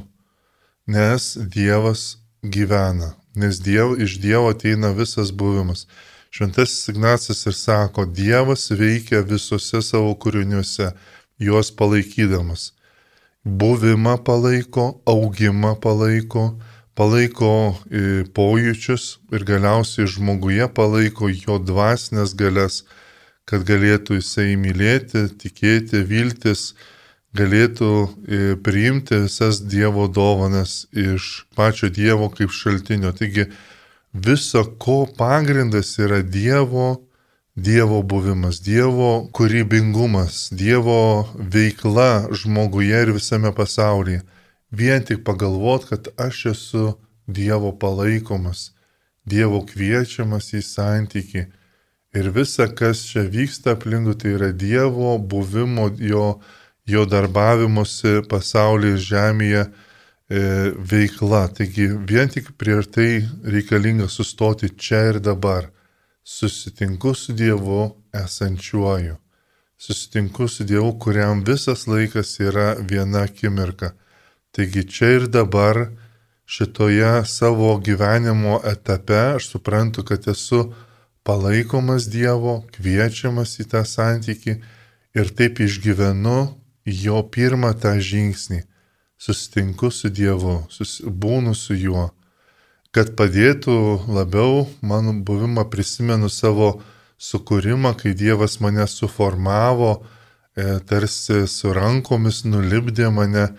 nes 0.88 1.36
Dievas 1.56 2.18
gyvena, 2.44 3.14
nes 3.36 3.60
diev, 3.60 3.98
iš 4.00 4.20
Dievo 4.24 4.54
ateina 4.54 4.94
visas 4.96 5.32
buvimas. 5.32 5.88
Šventasis 6.32 6.88
Ignacas 6.90 7.46
ir 7.50 7.56
sako, 7.58 8.06
Dievas 8.06 8.70
veikia 8.72 9.22
visose 9.22 9.82
savo 9.82 10.14
kūriniuose. 10.16 10.94
juos 11.40 11.72
palaikydamas. 11.72 12.74
Buvimą 13.46 14.18
palaiko, 14.28 15.02
augimą 15.06 15.76
palaiko, 15.80 16.60
palaiko 17.00 17.52
e, 17.88 18.26
pojūčius 18.36 19.04
ir 19.32 19.46
galiausiai 19.48 20.08
žmoguje 20.12 20.68
palaiko 20.76 21.30
jo 21.32 21.56
dvasinės 21.64 22.36
galės, 22.40 22.82
kad 23.48 23.64
galėtų 23.66 24.20
jisai 24.20 24.58
mylėti, 24.60 25.30
tikėti, 25.40 26.04
viltis, 26.10 26.74
galėtų 27.40 27.92
e, 28.04 28.40
priimti 28.66 29.24
visas 29.26 29.62
Dievo 29.64 30.10
dovanas 30.12 30.90
iš 30.92 31.46
pačio 31.56 31.88
Dievo 31.94 32.28
kaip 32.36 32.52
šaltinio. 32.52 33.14
Taigi 33.16 33.48
viso 34.12 34.66
ko 34.82 35.06
pagrindas 35.18 35.94
yra 36.04 36.20
Dievo, 36.20 37.06
Dievo 37.56 38.02
buvimas, 38.04 38.60
Dievo 38.66 39.30
kūrybingumas, 39.36 40.50
Dievo 40.52 41.30
veikla 41.40 42.28
žmoguje 42.36 43.02
ir 43.08 43.16
visame 43.16 43.56
pasaulyje. 43.56 44.26
Vien 44.72 45.06
tik 45.06 45.24
pagalvot, 45.26 45.86
kad 45.90 46.08
aš 46.18 46.46
esu 46.46 46.94
Dievo 47.28 47.72
palaikomas, 47.80 48.72
Dievo 49.26 49.62
kviečiamas 49.66 50.54
į 50.58 50.62
santyki. 50.66 51.46
Ir 52.18 52.32
visa, 52.34 52.66
kas 52.74 53.04
čia 53.06 53.22
vyksta 53.30 53.76
aplinkui, 53.76 54.16
tai 54.18 54.34
yra 54.38 54.50
Dievo 54.54 55.18
buvimo, 55.18 55.90
jo, 56.02 56.40
jo 56.86 57.06
darbavimuose 57.06 58.24
pasaulyje 58.30 58.96
ir 58.98 59.04
žemėje 59.06 59.64
e, 59.66 59.70
veikla. 60.92 61.44
Taigi 61.54 61.90
vien 62.10 62.34
tik 62.34 62.56
prieš 62.58 62.90
tai 62.96 63.10
reikalinga 63.46 64.10
sustoti 64.10 64.72
čia 64.74 65.04
ir 65.14 65.22
dabar. 65.22 65.70
Susitinku 66.24 67.14
su 67.14 67.34
Dievu 67.34 67.92
esančiuoju. 68.14 69.18
Susitinku 69.78 70.48
su 70.48 70.66
Dievu, 70.66 70.94
kuriam 71.00 71.44
visas 71.46 71.88
laikas 71.88 72.40
yra 72.40 72.76
viena 72.82 73.26
akimirka. 73.30 73.94
Taigi 74.52 74.84
čia 74.90 75.12
ir 75.18 75.28
dabar 75.28 75.88
šitoje 76.46 77.26
savo 77.26 77.78
gyvenimo 77.78 78.60
etape 78.66 79.20
aš 79.36 79.50
suprantu, 79.52 80.04
kad 80.04 80.28
esu 80.28 80.74
palaikomas 81.24 82.10
Dievo, 82.10 82.64
kviečiamas 82.74 83.60
į 83.62 83.68
tą 83.74 83.84
santyki 83.86 84.58
ir 85.14 85.30
taip 85.38 85.62
išgyvenu 85.62 86.40
jo 86.86 87.22
pirmą 87.36 87.74
tą 87.78 87.94
žingsnį. 88.02 88.64
Susitinku 89.20 89.92
su 89.92 90.10
Dievu, 90.10 90.64
sus, 90.72 91.02
būnu 91.04 91.54
su 91.54 91.76
juo, 91.76 92.10
kad 92.96 93.12
padėtų 93.20 93.76
labiau 94.08 94.64
mano 94.82 95.14
buvimą 95.14 95.68
prisimenu 95.70 96.30
savo 96.32 96.80
sukūrimą, 97.20 97.94
kai 98.00 98.16
Dievas 98.16 98.58
mane 98.64 98.88
suformavo, 98.88 100.00
e, 100.56 100.80
tarsi 100.88 101.44
su 101.52 101.74
rankomis 101.76 102.46
nulipdė 102.48 103.12
mane, 103.12 103.50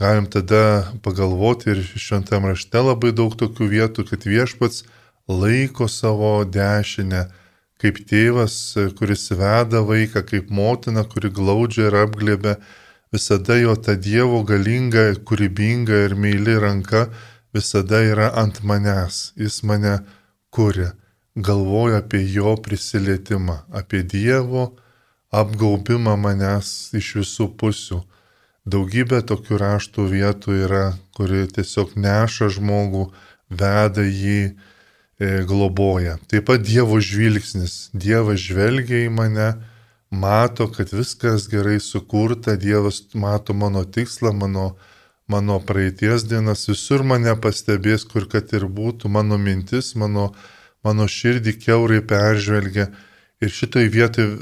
galim 0.00 0.26
tada 0.30 0.92
pagalvoti 1.02 1.70
ir 1.72 1.82
šventame 1.96 2.52
rašte 2.52 2.82
labai 2.82 3.12
daug 3.16 3.36
tokių 3.38 3.68
vietų, 3.72 4.06
kad 4.10 4.26
viešpats 4.28 4.84
laiko 5.28 5.88
savo 5.88 6.44
dešinę, 6.44 7.26
kaip 7.80 8.00
tėvas, 8.08 8.76
kuris 8.98 9.30
veda 9.32 9.82
vaiką, 9.84 10.22
kaip 10.26 10.50
motina, 10.50 11.04
kuri 11.04 11.30
glaudžia 11.32 11.88
ir 11.90 11.98
apglėbė, 12.04 12.56
visada 13.12 13.56
jo 13.60 13.76
ta 13.76 13.96
Dievo 13.96 14.42
galinga, 14.44 15.08
kūrybinga 15.28 16.04
ir 16.06 16.16
meili 16.16 16.56
ranka 16.60 17.06
visada 17.56 18.02
yra 18.04 18.30
ant 18.36 18.62
manęs. 18.62 19.32
Jis 19.36 19.62
mane 19.64 19.98
kuria, 20.50 20.92
galvoja 21.36 22.02
apie 22.02 22.24
jo 22.32 22.56
prisilietimą, 22.56 23.62
apie 23.72 24.02
Dievo 24.02 24.74
apgaubimą 25.32 26.16
manęs 26.20 26.92
iš 26.96 27.14
visų 27.20 27.50
pusių. 27.60 28.02
Daugybė 28.66 29.20
tokių 29.22 29.60
raštų 29.62 30.04
vietų 30.10 30.56
yra, 30.66 30.86
kuri 31.14 31.44
tiesiog 31.46 31.92
neša 32.02 32.48
žmogų, 32.56 33.04
veda 33.46 34.02
jį, 34.02 34.56
e, 35.22 35.28
globoja. 35.46 36.16
Taip 36.26 36.48
pat 36.50 36.66
Dievo 36.66 36.98
žvilgsnis. 36.98 37.92
Dievas 37.94 38.42
žvelgia 38.42 39.04
į 39.06 39.14
mane, 39.14 39.52
mato, 40.10 40.66
kad 40.66 40.90
viskas 40.90 41.46
gerai 41.46 41.78
sukurta, 41.78 42.56
Dievas 42.58 43.04
mato 43.14 43.54
mano 43.54 43.84
tikslą, 43.86 44.34
mano, 44.34 44.74
mano 45.30 45.60
praeities 45.62 46.26
dienas, 46.26 46.66
visur 46.66 47.06
mane 47.06 47.38
pastebės, 47.38 48.02
kur 48.02 48.26
kad 48.26 48.50
ir 48.50 48.66
būtų, 48.66 49.06
mano 49.06 49.38
mintis, 49.38 49.94
mano, 49.94 50.32
mano 50.82 51.06
širdį 51.06 51.54
keurai 51.62 52.02
peržvelgia. 52.02 52.90
Ir 53.38 53.52
šitoj 53.52 53.92
vietoj 53.94 54.26
e, 54.26 54.38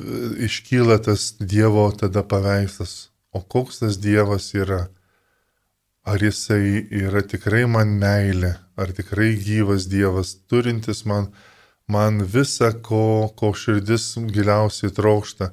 iškyla 0.49 1.03
tas 1.05 1.35
Dievo 1.37 1.91
tada 1.93 2.25
paveikslas. 2.25 3.14
O 3.35 3.43
koks 3.43 3.83
tas 3.83 3.99
Dievas 3.99 4.53
yra? 4.55 4.87
Ar 6.05 6.21
jisai 6.21 6.85
yra 6.93 7.25
tikrai 7.25 7.65
man 7.67 7.97
meilė, 8.01 8.55
ar 8.77 8.93
tikrai 8.95 9.33
gyvas 9.41 9.89
Dievas, 9.91 10.37
turintis 10.49 11.03
man 11.09 11.33
man 11.87 12.23
visa, 12.25 12.73
ko, 12.73 13.29
ko 13.37 13.53
širdis 13.53 14.15
giliausiai 14.33 14.93
trokšta 14.95 15.51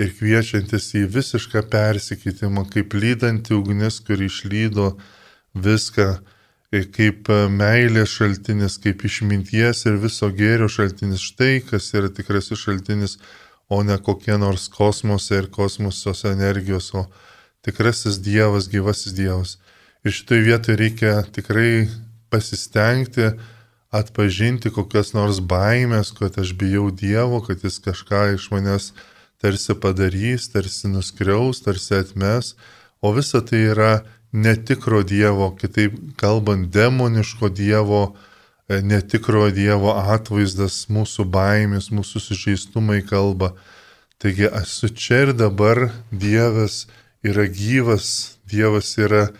ir 0.00 0.12
kviečiantis 0.16 0.90
į 0.96 1.06
visišką 1.14 1.64
persikeitimą, 1.72 2.66
kaip 2.72 2.96
lydanti 2.96 3.54
ugnis, 3.56 4.00
kuri 4.04 4.28
išlydo 4.28 4.94
viską, 5.54 6.08
kaip 6.94 7.28
meilės 7.52 8.12
šaltinis, 8.14 8.78
kaip 8.80 9.04
išminties 9.04 9.84
ir 9.88 10.00
viso 10.04 10.30
gėrio 10.30 10.68
šaltinis. 10.70 11.24
Štai 11.32 11.60
kas 11.66 11.90
yra 11.96 12.12
tikrasis 12.12 12.60
šaltinis, 12.60 13.18
o 13.70 13.82
ne 13.86 13.96
kokie 13.98 14.34
nors 14.38 14.68
kosmose 14.68 15.38
ir 15.38 15.46
kosmosos 15.54 16.24
energijos, 16.26 16.90
o 16.94 17.06
tikrasis 17.62 18.18
Dievas, 18.18 18.66
gyvasis 18.68 19.14
Dievas. 19.14 19.58
Ir 20.04 20.12
šitoje 20.16 20.42
vietoje 20.42 20.76
reikia 20.80 21.20
tikrai 21.22 21.86
pasistengti, 22.30 23.30
atpažinti 23.94 24.70
kokias 24.74 25.12
nors 25.14 25.40
baimės, 25.42 26.10
kad 26.16 26.38
aš 26.42 26.54
bijau 26.58 26.88
Dievo, 26.90 27.40
kad 27.46 27.62
jis 27.62 27.78
kažką 27.82 28.34
iš 28.34 28.50
manęs 28.54 28.90
tarsi 29.40 29.74
padarys, 29.74 30.48
tarsi 30.52 30.90
nuskriaus, 30.90 31.62
tarsi 31.64 31.94
atmes, 31.98 32.54
o 33.00 33.12
visa 33.16 33.40
tai 33.40 33.62
yra 33.72 33.92
netikro 34.32 35.02
Dievo, 35.02 35.50
kitaip 35.58 35.96
kalbant, 36.20 36.68
demoniško 36.74 37.48
Dievo, 37.48 38.14
netikro 38.82 39.48
Dievo 39.54 39.94
atvaizdas, 39.98 40.84
mūsų 40.92 41.26
baimės, 41.26 41.90
mūsų 41.90 42.22
sužeistumai 42.22 43.00
kalba. 43.06 43.54
Taigi 44.20 44.46
esu 44.46 44.90
čia 44.94 45.24
ir 45.26 45.32
dabar, 45.34 45.88
Dievas 46.12 46.84
yra 47.26 47.48
gyvas, 47.50 48.36
Dievas 48.46 48.92
yra 49.00 49.30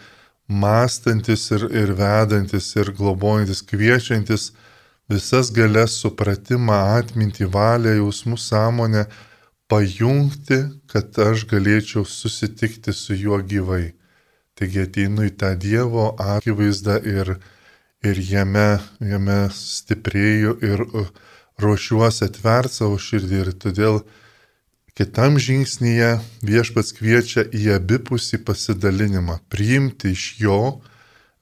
mąstantis 0.51 1.51
ir, 1.55 1.69
ir 1.71 1.95
vedantis 1.99 2.73
ir 2.77 2.91
globojantis, 2.97 3.63
kviečiantis 3.63 4.51
visas 5.11 5.51
galės 5.55 5.99
supratimą, 6.03 6.81
atmintį, 6.99 7.47
valią, 7.55 7.95
jausmų 8.01 8.39
sąmonę 8.39 9.07
pajungti, 9.71 10.65
kad 10.91 11.19
aš 11.23 11.47
galėčiau 11.51 12.03
susitikti 12.07 12.95
su 12.95 13.15
juo 13.15 13.39
gyvai. 13.39 13.93
Taigi 14.59 14.83
ateinu 14.85 15.29
į 15.29 15.35
tą 15.41 15.55
Dievo 15.59 16.11
akivaizdą 16.19 16.99
ir, 17.07 17.37
ir 18.07 18.23
jame, 18.25 18.81
jame 19.01 19.41
stiprėju 19.55 20.57
ir 20.65 20.87
ruošiuosi 21.61 22.27
atverti 22.29 22.81
savo 22.81 22.99
širdį 22.99 23.45
ir 23.45 23.53
todėl 23.61 24.03
Kitam 25.01 25.39
žingsnyje 25.41 26.19
viešpats 26.45 26.91
kviečia 26.93 27.47
į 27.57 27.71
abipusį 27.79 28.43
pasidalinimą, 28.45 29.39
priimti 29.49 30.11
iš 30.13 30.25
jo 30.43 30.59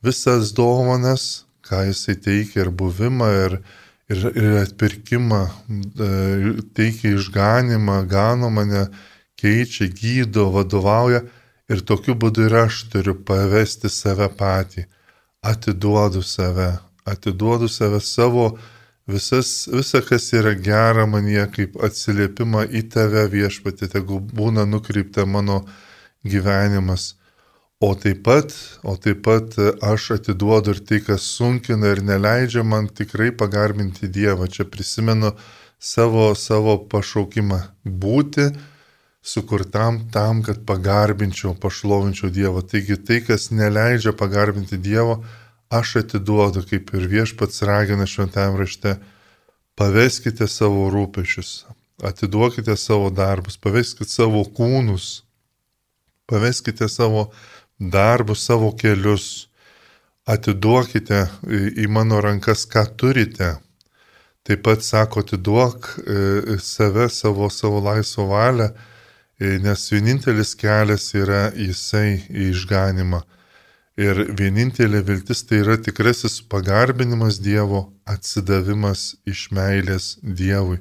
visas 0.04 0.52
dovanas, 0.54 1.24
ką 1.66 1.80
jisai 1.88 2.14
teikia 2.22 2.60
ir 2.62 2.70
buvimą, 2.70 3.30
ir, 3.46 3.56
ir, 4.12 4.20
ir 4.30 4.58
atpirkimą, 4.60 5.40
teikia 6.78 7.16
išganimą, 7.16 7.96
gano 8.12 8.52
mane, 8.52 8.84
keičia, 9.40 9.88
gydo, 9.90 10.50
vadovauja. 10.54 11.24
Ir 11.68 11.82
tokiu 11.82 12.14
būdu 12.14 12.46
ir 12.46 12.54
aš 12.62 12.84
turiu 12.92 13.16
pavesti 13.26 13.90
save 13.92 14.30
patį, 14.38 14.86
atiduodu 15.52 16.22
save, 16.22 16.72
atiduodu 17.08 17.68
save 17.68 18.00
savo 18.04 18.50
Visas, 19.08 19.68
visa, 19.72 20.02
kas 20.04 20.26
yra 20.36 20.50
gera 20.52 21.06
manie, 21.08 21.40
kaip 21.48 21.78
atsiliepimą 21.80 22.66
į 22.76 22.82
tave 22.92 23.22
viešpatį, 23.32 23.86
tegu 23.94 24.18
būna 24.20 24.66
nukreipta 24.68 25.24
mano 25.24 25.62
gyvenimas. 26.28 27.14
O 27.80 27.94
taip 27.96 28.20
pat, 28.26 28.52
o 28.84 28.98
taip 29.00 29.22
pat 29.24 29.56
aš 29.88 30.10
atiduodu 30.18 30.74
ir 30.74 30.82
tai, 30.84 30.98
kas 31.06 31.24
sunkina 31.38 31.94
ir 31.94 32.02
neleidžia 32.04 32.66
man 32.66 32.90
tikrai 33.00 33.30
pagarbinti 33.32 34.10
Dievą. 34.12 34.50
Čia 34.52 34.68
prisimenu 34.68 35.32
savo, 35.80 36.34
savo 36.36 36.76
pašaukimą 36.92 37.62
būti 37.88 38.50
sukurtam 39.28 40.00
tam, 40.14 40.40
kad 40.46 40.64
pagarbinčiau, 40.66 41.52
pašlovinčiau 41.60 42.32
Dievą. 42.32 42.64
Taigi 42.64 42.96
tai, 42.96 43.20
kas 43.26 43.50
neleidžia 43.52 44.14
pagarbinti 44.16 44.80
Dievo, 44.80 45.20
aš 45.68 45.98
atiduodu, 46.02 46.64
kaip 46.68 46.94
ir 46.96 47.06
viešpats 47.12 47.62
ragina 47.68 48.08
šventajame 48.08 48.64
rašte, 48.64 48.96
paveskite 49.76 50.48
savo 50.48 50.88
rūpešius, 50.94 51.52
atiduokite 52.02 52.76
savo 52.76 53.12
darbus, 53.12 53.60
paveskite 53.60 54.08
savo 54.08 54.46
kūnus 54.56 55.18
paveskite 56.28 56.88
savo 56.88 57.30
darbus, 57.78 58.44
savo 58.44 58.72
kelius, 58.76 59.48
atiduokite 60.28 61.24
į 61.80 61.88
mano 61.88 62.20
rankas, 62.20 62.66
ką 62.68 62.84
turite. 63.00 63.54
Taip 64.44 64.62
pat 64.64 64.84
sako, 64.84 65.24
atiduok 65.24 65.88
e, 65.88 66.58
save, 66.60 67.08
savo, 67.12 67.48
savo 67.52 67.80
laisvą 67.84 68.28
valią, 68.28 68.68
nes 69.38 69.92
vienintelis 69.92 70.54
kelias 70.58 71.12
yra 71.14 71.52
jisai 71.54 72.18
į 72.28 72.50
išganimą. 72.52 73.22
Ir 73.98 74.18
vienintelė 74.38 75.02
viltis 75.06 75.42
tai 75.46 75.60
yra 75.62 75.76
tikrasis 75.78 76.40
pagarbinimas 76.50 77.38
Dievo, 77.42 77.88
atsidavimas 78.06 79.16
iš 79.26 79.48
meilės 79.54 80.18
Dievui. 80.22 80.78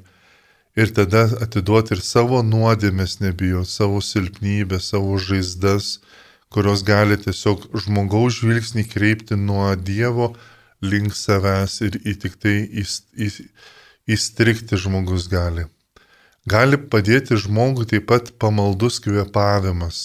Ir 0.78 0.92
tada 0.94 1.24
atiduoti 1.42 1.96
ir 1.96 2.02
savo 2.02 2.42
nuodėmės 2.46 3.18
nebijo, 3.22 3.64
savo 3.66 3.98
silpnybę, 4.02 4.78
savo 4.78 5.18
žaizdas, 5.18 5.98
kurios 6.50 6.84
gali 6.86 7.18
tiesiog 7.18 7.66
žmogaus 7.74 8.38
žvilgsnį 8.38 8.86
kreipti 8.90 9.38
nuo 9.38 9.72
Dievo 9.74 10.32
link 10.82 11.14
savęs 11.14 11.80
ir 11.86 11.98
į 12.06 12.14
tik 12.22 12.38
tai 12.42 12.56
įstrikti 14.06 14.78
žmogus 14.78 15.26
gali. 15.30 15.66
Gali 16.52 16.78
padėti 16.92 17.36
žmogui 17.36 17.86
taip 17.90 18.06
pat 18.10 18.30
pamaldus 18.42 19.00
kvėpavimas. 19.04 19.98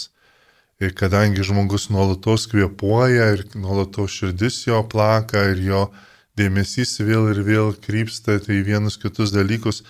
Ir 0.84 0.96
kadangi 1.00 1.46
žmogus 1.48 1.88
nuolatos 1.94 2.48
kvėpuoja 2.52 3.30
ir 3.36 3.44
nuolatos 3.56 4.18
širdis 4.18 4.64
jo 4.68 4.82
plaka 4.94 5.46
ir 5.54 5.62
jo 5.68 5.84
dėmesys 6.40 6.98
vėl 7.00 7.30
ir 7.32 7.44
vėl 7.48 7.76
krypsta 7.86 8.40
tai 8.44 8.60
vienus 8.68 8.98
kitus 9.00 9.32
dalykus, 9.32 9.84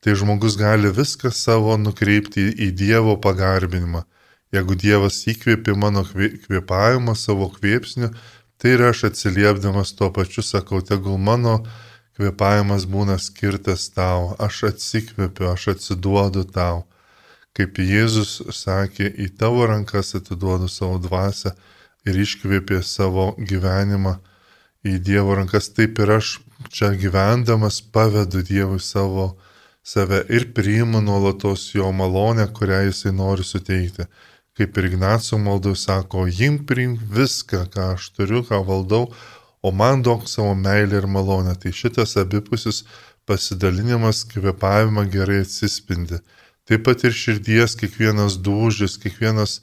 tai 0.00 0.14
žmogus 0.14 0.58
gali 0.60 0.92
viską 0.94 1.32
savo 1.34 1.74
nukreipti 1.80 2.52
į 2.66 2.70
Dievo 2.82 3.16
pagarbinimą 3.18 4.04
Jeigu 4.54 4.76
Dievas 4.78 5.18
įkvėpė 5.26 5.74
mano 5.74 6.04
kvėpavimą 6.06 7.16
savo 7.18 7.48
kvėpsniu, 7.50 8.12
tai 8.60 8.76
ir 8.76 8.84
aš 8.88 9.08
atsiliepdamas 9.10 9.92
tuo 9.98 10.12
pačiu 10.14 10.44
sakau, 10.46 10.80
tegul 10.80 11.18
mano 11.18 11.58
kvėpavimas 11.58 11.85
būna 12.18 13.18
skirtas 13.18 13.90
tau, 13.90 14.36
aš 14.38 14.64
atsikvėpiu, 14.72 15.52
aš 15.52 15.68
atsiduodu 15.76 16.44
tau. 16.44 16.86
Kaip 17.56 17.78
Jėzus 17.78 18.42
sakė, 18.52 19.08
į 19.08 19.36
tavo 19.38 19.66
rankas 19.66 20.14
atiduodu 20.14 20.68
savo 20.68 20.98
dvasę 20.98 21.54
ir 22.04 22.14
iškvėpė 22.14 22.82
savo 22.82 23.34
gyvenimą 23.38 24.18
į 24.84 24.98
Dievo 25.00 25.34
rankas, 25.34 25.68
taip 25.68 25.98
ir 25.98 26.10
aš 26.18 26.40
čia 26.68 26.92
gyvendamas 26.92 27.80
pavedu 27.80 28.42
Dievui 28.42 28.80
savo 28.80 29.36
save 29.82 30.24
ir 30.28 30.52
priimu 30.54 31.00
nuolatos 31.00 31.74
jo 31.74 31.92
malonę, 31.92 32.46
kurią 32.52 32.86
jisai 32.88 33.12
nori 33.12 33.44
suteikti. 33.44 34.06
Kaip 34.56 34.78
ir 34.78 34.88
Ignaco 34.88 35.36
maldų 35.36 35.74
sako, 35.76 36.26
jim 36.32 36.62
priimk 36.66 37.00
viską, 37.12 37.66
ką 37.72 37.90
aš 37.94 38.08
turiu, 38.16 38.40
ką 38.40 38.62
valdau, 38.64 39.10
o 39.62 39.72
man 39.72 40.02
duok 40.02 40.28
savo 40.28 40.54
meilę 40.54 40.98
ir 41.02 41.06
malonę. 41.06 41.56
Tai 41.56 41.72
šitas 41.72 42.16
abipusis 42.16 42.84
pasidalinimas 43.26 44.24
kvepavimą 44.24 45.04
gerai 45.10 45.42
atsispindi. 45.44 46.20
Taip 46.66 46.82
pat 46.86 47.04
ir 47.06 47.14
širdies 47.14 47.76
kiekvienas 47.78 48.38
dūžis, 48.42 48.96
kiekvienas, 49.02 49.60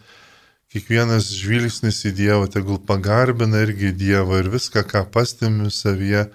kiekvienas 0.71 1.31
žvilgsnis 1.35 1.99
į 2.07 2.13
Dievą, 2.19 2.47
tegul 2.51 2.79
pagarbina 2.79 3.63
irgi 3.65 3.91
Dievą 3.91 4.39
ir 4.43 4.51
viską, 4.53 4.85
ką 4.87 5.03
pastimiu 5.11 5.71
savyje, 5.71 6.29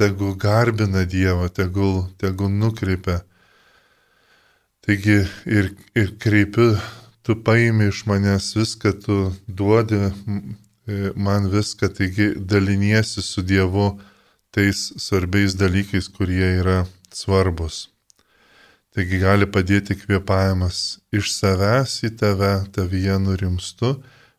tegul 0.00 0.36
garbina 0.36 1.04
Dievą, 1.04 1.50
tegul, 1.52 2.06
tegul 2.20 2.52
nukreipia. 2.52 3.20
Taigi 4.84 5.20
ir, 5.44 5.74
ir 5.92 6.14
kreipiu 6.16 6.70
tu 7.20 7.36
paimi 7.44 7.90
iš 7.92 8.06
manęs 8.08 8.54
viską, 8.56 8.94
tu 9.04 9.18
duodi 9.44 10.00
man 11.16 11.50
viską, 11.52 11.90
taigi 11.94 12.32
daliniesi 12.36 13.22
su 13.22 13.42
Dievu 13.42 13.92
tais 14.50 14.88
svarbiais 14.96 15.54
dalykais, 15.58 16.08
kurie 16.08 16.58
yra 16.62 16.84
svarbus. 17.12 17.88
Taigi 18.96 19.20
gali 19.20 19.46
padėti 19.46 19.94
kvėpavimas 20.00 20.98
iš 21.14 21.32
savęs 21.36 21.98
į 22.08 22.14
tave, 22.18 22.54
tavyje 22.74 23.18
nurimstu, 23.22 23.92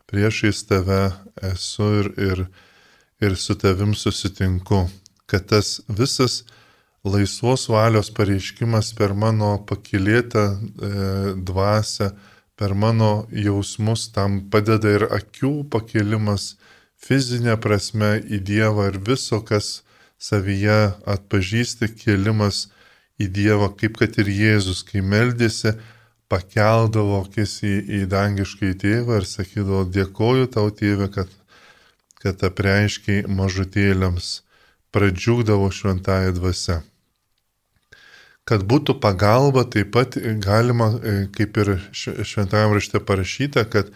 priešais 0.09 0.63
tave 0.67 1.11
esu 1.51 1.89
ir, 2.01 2.09
ir, 2.17 2.41
ir 3.21 3.37
su 3.37 3.55
tavim 3.55 3.93
susitinku, 3.95 4.87
kad 5.29 5.45
tas 5.51 5.77
visas 5.87 6.41
laisvos 7.05 7.67
valios 7.69 8.09
pareiškimas 8.11 8.91
per 8.97 9.13
mano 9.13 9.53
pakilėtą 9.69 10.45
e, 10.49 10.91
dvasę, 11.47 12.09
per 12.59 12.73
mano 12.75 13.27
jausmus 13.31 14.09
tam 14.11 14.41
padeda 14.51 14.91
ir 14.97 15.05
akių 15.15 15.51
pakelimas 15.71 16.57
fizinė 16.99 17.55
prasme 17.63 18.17
į 18.19 18.41
Dievą 18.49 18.89
ir 18.89 18.97
viso, 19.07 19.39
kas 19.49 19.69
savyje 20.19 20.79
atpažįsti, 21.07 21.87
kelimas 22.01 22.65
į 23.15 23.29
Dievą, 23.37 23.71
kaip 23.79 23.95
kad 24.01 24.19
ir 24.19 24.27
Jėzus, 24.41 24.83
kai 24.83 24.99
meldėsi, 24.99 25.77
pakeldavo 26.27 27.23
akis 27.23 27.55
į, 27.63 27.73
į 27.99 28.01
dangišką 28.11 28.73
į 28.73 28.77
tėvą 28.83 29.21
ir 29.21 29.29
sakydavo, 29.31 29.85
dėkoju 29.95 30.51
tau 30.57 30.67
tėvė, 30.81 31.07
kad, 31.15 31.31
kad 32.19 32.43
apreiškiai 32.51 33.23
mažutėliams, 33.39 34.41
pradžiugdavo 34.91 35.71
šventąją 35.71 36.35
dvasę 36.35 36.81
kad 38.49 38.65
būtų 38.65 38.95
pagalba, 39.03 39.63
taip 39.69 39.91
pat 39.93 40.17
galima, 40.41 40.89
e, 40.97 41.15
kaip 41.35 41.57
ir 41.61 41.75
šventajame 41.93 42.79
rašte 42.79 43.01
parašyta, 43.05 43.65
kad 43.69 43.91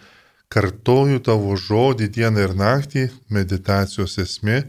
kartoju 0.54 1.18
tavo 1.26 1.56
žodį 1.58 2.08
dieną 2.14 2.44
ir 2.46 2.54
naktį, 2.58 3.08
meditacijos 3.34 4.14
esmė, 4.22 4.62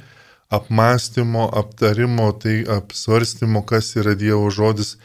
apmąstymo, 0.49 1.45
aptarimo, 1.61 2.31
tai 2.41 2.63
apsvarstymo, 2.77 3.61
kas 3.69 3.91
yra 3.99 4.15
Dievo 4.17 4.49
žodis, 4.49 4.95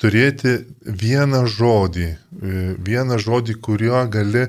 turėti 0.00 0.56
vieną 0.84 1.44
žodį, 1.50 2.08
e, 2.08 2.64
vieną 2.88 3.20
žodį, 3.20 3.58
kuriuo 3.60 4.06
gali 4.08 4.46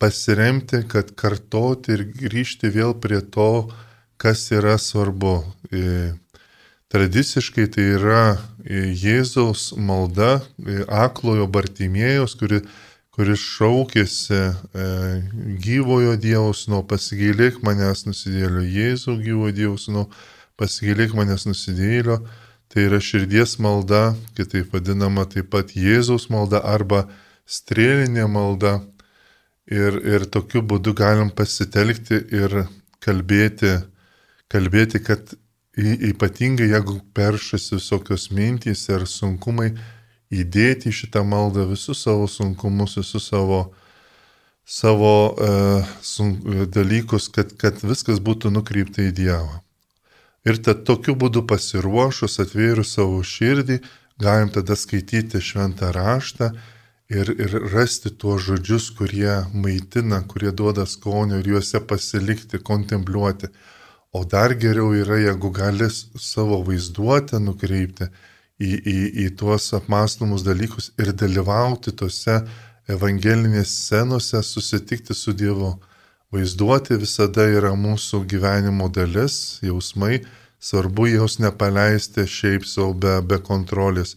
pasiremti, 0.00 0.86
kad 0.88 1.12
kartoti 1.18 1.98
ir 1.98 2.06
grįžti 2.16 2.72
vėl 2.72 2.96
prie 2.96 3.20
to, 3.20 3.68
kas 4.16 4.48
yra 4.54 4.78
svarbu. 4.80 5.42
Tradiciškai 6.88 7.66
tai 7.68 7.82
yra 7.98 8.20
e, 8.64 8.86
Jėzaus 8.96 9.74
malda, 9.76 10.38
e, 10.56 10.78
aklojo 10.88 11.44
Bartimėjos, 11.52 12.32
kuri, 12.40 12.62
kuris 13.12 13.42
šaukėsi 13.44 14.38
e, 14.40 14.86
gyvojo 15.60 16.14
Dievos 16.16 16.62
nuo 16.72 16.80
pasigėlėk 16.88 17.58
manęs 17.66 18.06
nusidėlio, 18.06 18.62
Jėzau 18.64 19.18
gyvojo 19.20 19.52
Dievos 19.58 19.84
nuo 19.92 20.06
pasigėlėk 20.56 21.12
manęs 21.18 21.44
nusidėlio. 21.50 22.22
Tai 22.72 22.84
yra 22.84 23.00
širdies 23.04 23.58
malda, 23.64 24.14
kitaip 24.36 24.72
vadinama 24.72 25.26
taip 25.28 25.50
pat 25.52 25.74
Jėzaus 25.76 26.30
malda 26.32 26.62
arba 26.64 27.02
strėlinė 27.44 28.24
malda. 28.32 28.78
Ir, 29.68 30.00
ir 30.08 30.24
tokiu 30.32 30.62
būdu 30.64 30.94
galim 30.96 31.28
pasitelkti 31.28 32.22
ir 32.32 32.62
kalbėti, 33.04 33.74
kalbėti, 34.48 35.02
kad 35.04 35.36
ypatingai 35.78 36.68
jeigu 36.72 36.98
peršasi 37.14 37.76
visokios 37.76 38.28
mintys 38.34 38.88
ir 38.90 39.06
sunkumai, 39.06 39.72
įdėti 40.28 40.92
šitą 40.92 41.22
maldą 41.24 41.68
visus 41.70 42.02
savo 42.04 42.26
sunkumus, 42.28 42.96
visus 42.98 43.28
savo, 43.30 43.60
savo 44.64 45.12
uh, 45.32 45.86
sun, 46.02 46.34
dalykus, 46.74 47.30
kad, 47.32 47.54
kad 47.60 47.78
viskas 47.84 48.20
būtų 48.20 48.52
nukreipta 48.52 49.06
į 49.06 49.14
Dievą. 49.16 49.62
Ir 50.48 50.58
tad 50.64 50.84
tokiu 50.88 51.14
būdu 51.18 51.44
pasiruošus, 51.48 52.38
atvėrus 52.42 52.94
savo 52.96 53.22
širdį, 53.22 53.80
galim 54.20 54.50
tada 54.52 54.76
skaityti 54.76 55.40
šventą 55.44 55.92
raštą 55.94 56.52
ir, 57.12 57.32
ir 57.32 57.56
rasti 57.72 58.10
tuos 58.10 58.44
žodžius, 58.46 58.90
kurie 58.98 59.44
maitina, 59.54 60.22
kurie 60.28 60.52
duoda 60.52 60.86
skonio 60.86 61.40
ir 61.40 61.54
juose 61.54 61.80
pasilikti, 61.86 62.60
kontempliuoti 62.64 63.50
O 64.18 64.24
dar 64.24 64.50
geriau 64.62 64.90
yra, 64.98 65.16
jeigu 65.22 65.50
gali 65.54 65.86
savo 66.18 66.56
vaizduotę 66.66 67.38
nukreipti 67.38 68.08
į, 68.58 68.70
į, 68.92 68.96
į 69.24 69.26
tuos 69.38 69.68
apmąstomus 69.78 70.42
dalykus 70.42 70.88
ir 70.98 71.12
dalyvauti 71.20 71.92
tose 72.00 72.40
evangelinėse 72.90 73.70
scenose, 73.70 74.40
susitikti 74.42 75.14
su 75.14 75.36
Dievu. 75.42 75.70
Vaizduoti 76.34 76.98
visada 76.98 77.46
yra 77.58 77.70
mūsų 77.78 78.24
gyvenimo 78.32 78.88
dalis, 78.96 79.36
jausmai, 79.62 80.18
svarbu 80.58 81.06
jos 81.12 81.38
nepaleisti 81.44 82.26
šiaip 82.26 82.66
savo 82.66 82.96
be, 83.04 83.14
be 83.22 83.38
kontrolės, 83.50 84.16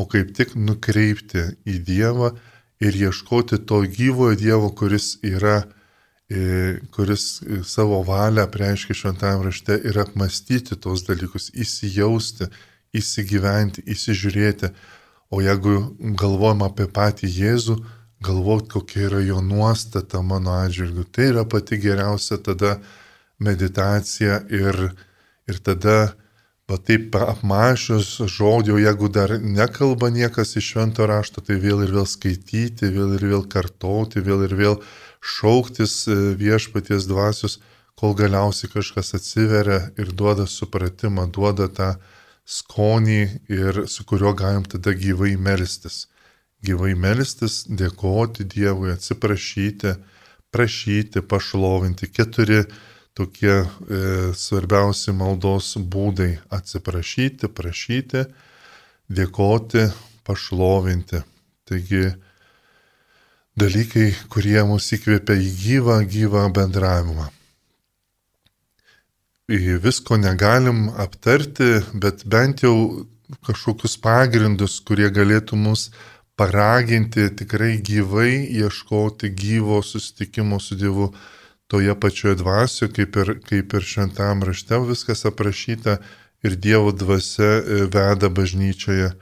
o 0.00 0.08
kaip 0.08 0.32
tik 0.38 0.56
nukreipti 0.56 1.44
į 1.68 1.76
Dievą 1.90 2.32
ir 2.80 2.96
ieškoti 3.04 3.60
to 3.68 3.84
gyvojo 3.98 4.40
Dievo, 4.46 4.72
kuris 4.72 5.18
yra 5.20 5.60
kuris 6.94 7.42
savo 7.68 8.02
valią 8.06 8.46
preiškia 8.50 8.94
šventame 8.96 9.48
rašte 9.48 9.78
ir 9.88 9.98
apmastyti 10.00 10.78
tos 10.80 11.04
dalykus, 11.08 11.50
įsijausti, 11.52 12.48
įsigyventi, 12.96 13.84
įsižiūrėti. 13.92 14.72
O 15.32 15.40
jeigu 15.40 15.74
galvojam 16.20 16.64
apie 16.66 16.86
patį 16.92 17.30
Jėzų, 17.32 17.76
galvoti, 18.22 18.68
kokia 18.76 19.06
yra 19.08 19.20
jo 19.24 19.40
nuostata 19.44 20.22
mano 20.22 20.54
atžvilgiu. 20.62 21.04
Tai 21.04 21.28
yra 21.32 21.44
pati 21.48 21.78
geriausia 21.80 22.38
tada 22.38 22.76
meditacija 23.42 24.42
ir, 24.52 24.92
ir 25.48 25.62
tada, 25.64 26.12
va 26.70 26.78
taip 26.78 27.16
apmašius 27.18 28.20
žodžio, 28.30 28.78
jeigu 28.80 29.08
dar 29.12 29.34
nekalba 29.40 30.12
niekas 30.14 30.56
iš 30.56 30.74
švento 30.74 31.06
rašto, 31.08 31.42
tai 31.44 31.58
vėl 31.60 31.82
ir 31.84 31.96
vėl 31.96 32.06
skaityti, 32.06 32.92
vėl 32.94 33.16
ir 33.18 33.26
vėl 33.32 33.48
kartoti, 33.50 34.22
vėl 34.22 34.46
ir 34.46 34.54
vėl 34.56 34.78
šauktis 35.22 36.08
e, 36.10 36.18
viešpaties 36.38 37.06
dvasios, 37.06 37.60
kol 37.94 38.16
galiausiai 38.18 38.72
kažkas 38.72 39.14
atsiveria 39.14 39.92
ir 40.00 40.10
duoda 40.10 40.48
supratimą, 40.50 41.28
duoda 41.30 41.68
tą 41.70 41.92
skonį 42.44 43.22
ir 43.52 43.84
su 43.86 44.04
kuriuo 44.04 44.32
galim 44.34 44.64
tada 44.66 44.96
gyvai 44.98 45.36
melstis 45.38 46.06
gyvai 46.62 46.94
melstis, 46.98 47.62
dėkoti 47.66 48.46
Dievui, 48.46 48.92
atsiprašyti, 48.94 49.96
prašyti, 50.54 51.22
pašlovinti. 51.26 52.08
Keturi 52.14 52.62
tokie 53.18 53.54
e, 53.58 53.66
svarbiausi 54.38 55.14
maldos 55.16 55.74
būdai- 55.76 56.38
atsiprašyti, 56.58 57.50
prašyti, 57.50 58.24
dėkoti, 59.10 59.88
pašlovinti. 60.26 61.22
Taigi 61.66 62.04
dalykai, 63.58 64.12
kurie 64.32 64.62
mus 64.68 64.88
įkvėpia 64.96 65.36
į 65.36 65.48
gyvą, 65.62 66.00
gyvą 66.08 66.46
bendravimą. 66.56 67.28
Visko 69.82 70.16
negalim 70.16 70.86
aptarti, 70.96 71.82
bet 71.92 72.24
bent 72.24 72.62
jau 72.64 73.04
kažkokius 73.44 73.98
pagrindus, 74.00 74.78
kurie 74.80 75.10
galėtų 75.12 75.58
mus 75.58 75.90
paraginti 76.36 77.28
tikrai 77.36 77.76
gyvai 77.84 78.46
ieškoti 78.62 79.28
gyvo 79.36 79.82
susitikimo 79.84 80.60
su 80.60 80.76
Dievu 80.76 81.12
toje 81.66 81.94
pačioje 82.00 82.34
dvasioje, 82.40 82.92
kaip 82.92 83.16
ir, 83.16 83.34
kaip 83.48 83.74
ir 83.74 83.84
šventam 83.84 84.42
rašte 84.44 84.80
viskas 84.88 85.24
aprašyta 85.28 85.98
ir 86.42 86.56
Dievo 86.56 86.92
dvasia 86.92 87.52
e, 87.60 87.84
veda 87.92 88.28
bažnyčioje 88.28 89.12
e, 89.12 89.14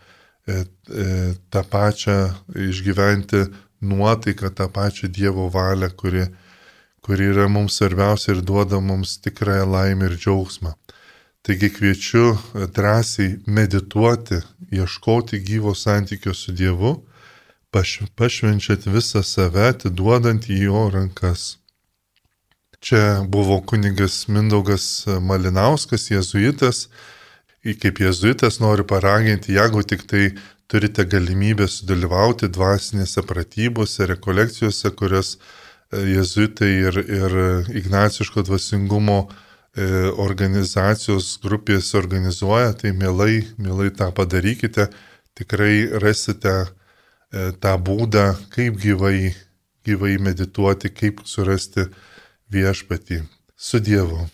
e, 0.55 1.09
tą 1.51 1.63
pačią 1.71 2.17
išgyventi 2.71 3.45
nuotaiką, 3.81 4.51
tą 4.51 4.69
pačią 4.69 5.09
Dievo 5.09 5.49
valią, 5.51 5.91
kuri, 6.01 6.25
kuri 7.01 7.31
yra 7.33 7.49
mums 7.49 7.77
svarbiausia 7.81 8.33
ir 8.33 8.43
duoda 8.43 8.81
mums 8.81 9.19
tikrąją 9.25 9.67
laimę 9.71 10.11
ir 10.11 10.17
džiaugsmą. 10.17 10.73
Taigi 11.43 11.71
kviečiu 11.73 12.39
drąsiai 12.77 13.39
medituoti, 13.47 14.43
ieškoti 14.73 15.41
gyvo 15.41 15.73
santykio 15.75 16.35
su 16.35 16.53
Dievu, 16.53 16.93
paš, 17.71 18.01
pašvenčiat 18.17 18.85
visą 18.87 19.23
save, 19.25 19.71
atiduodant 19.73 20.51
į 20.51 20.59
jo 20.67 20.85
rankas. 20.93 21.57
Čia 22.81 23.25
buvo 23.29 23.61
kunigas 23.61 24.27
Mindaugas 24.29 25.07
Malinauskas, 25.21 26.11
jezuitas. 26.11 26.89
Kaip 27.61 28.01
jezuitas 28.01 28.57
noriu 28.61 28.87
paraginti, 28.89 29.53
jeigu 29.53 29.83
tik 29.85 30.07
tai 30.09 30.31
turite 30.71 31.05
galimybę 31.05 31.67
sudalyvauti 31.69 32.49
dvasinėse 32.55 33.25
pratybose, 33.27 34.07
rekolekcijose, 34.11 34.95
kurias 34.97 35.37
e, 35.37 36.03
jezuitai 36.15 36.73
ir, 36.87 37.01
ir 37.05 37.39
Ignaciško 37.83 38.47
dvasingumo 38.47 39.21
e, 39.27 40.11
organizacijos 40.15 41.37
grupės 41.43 41.95
organizuoja, 41.99 42.73
tai 42.79 42.95
mielai, 42.97 43.47
mielai 43.59 43.91
tą 43.91 44.13
padarykite, 44.15 44.89
tikrai 45.35 45.89
rasite 46.03 46.55
E, 47.31 47.53
tą 47.63 47.77
būdą, 47.79 48.25
kaip 48.51 48.79
gyvai, 48.83 49.31
gyvai 49.87 50.17
medituoti, 50.19 50.91
kaip 50.91 51.23
surasti 51.31 51.87
viešpatį 52.51 53.23
su 53.55 53.79
Dievu. 53.79 54.25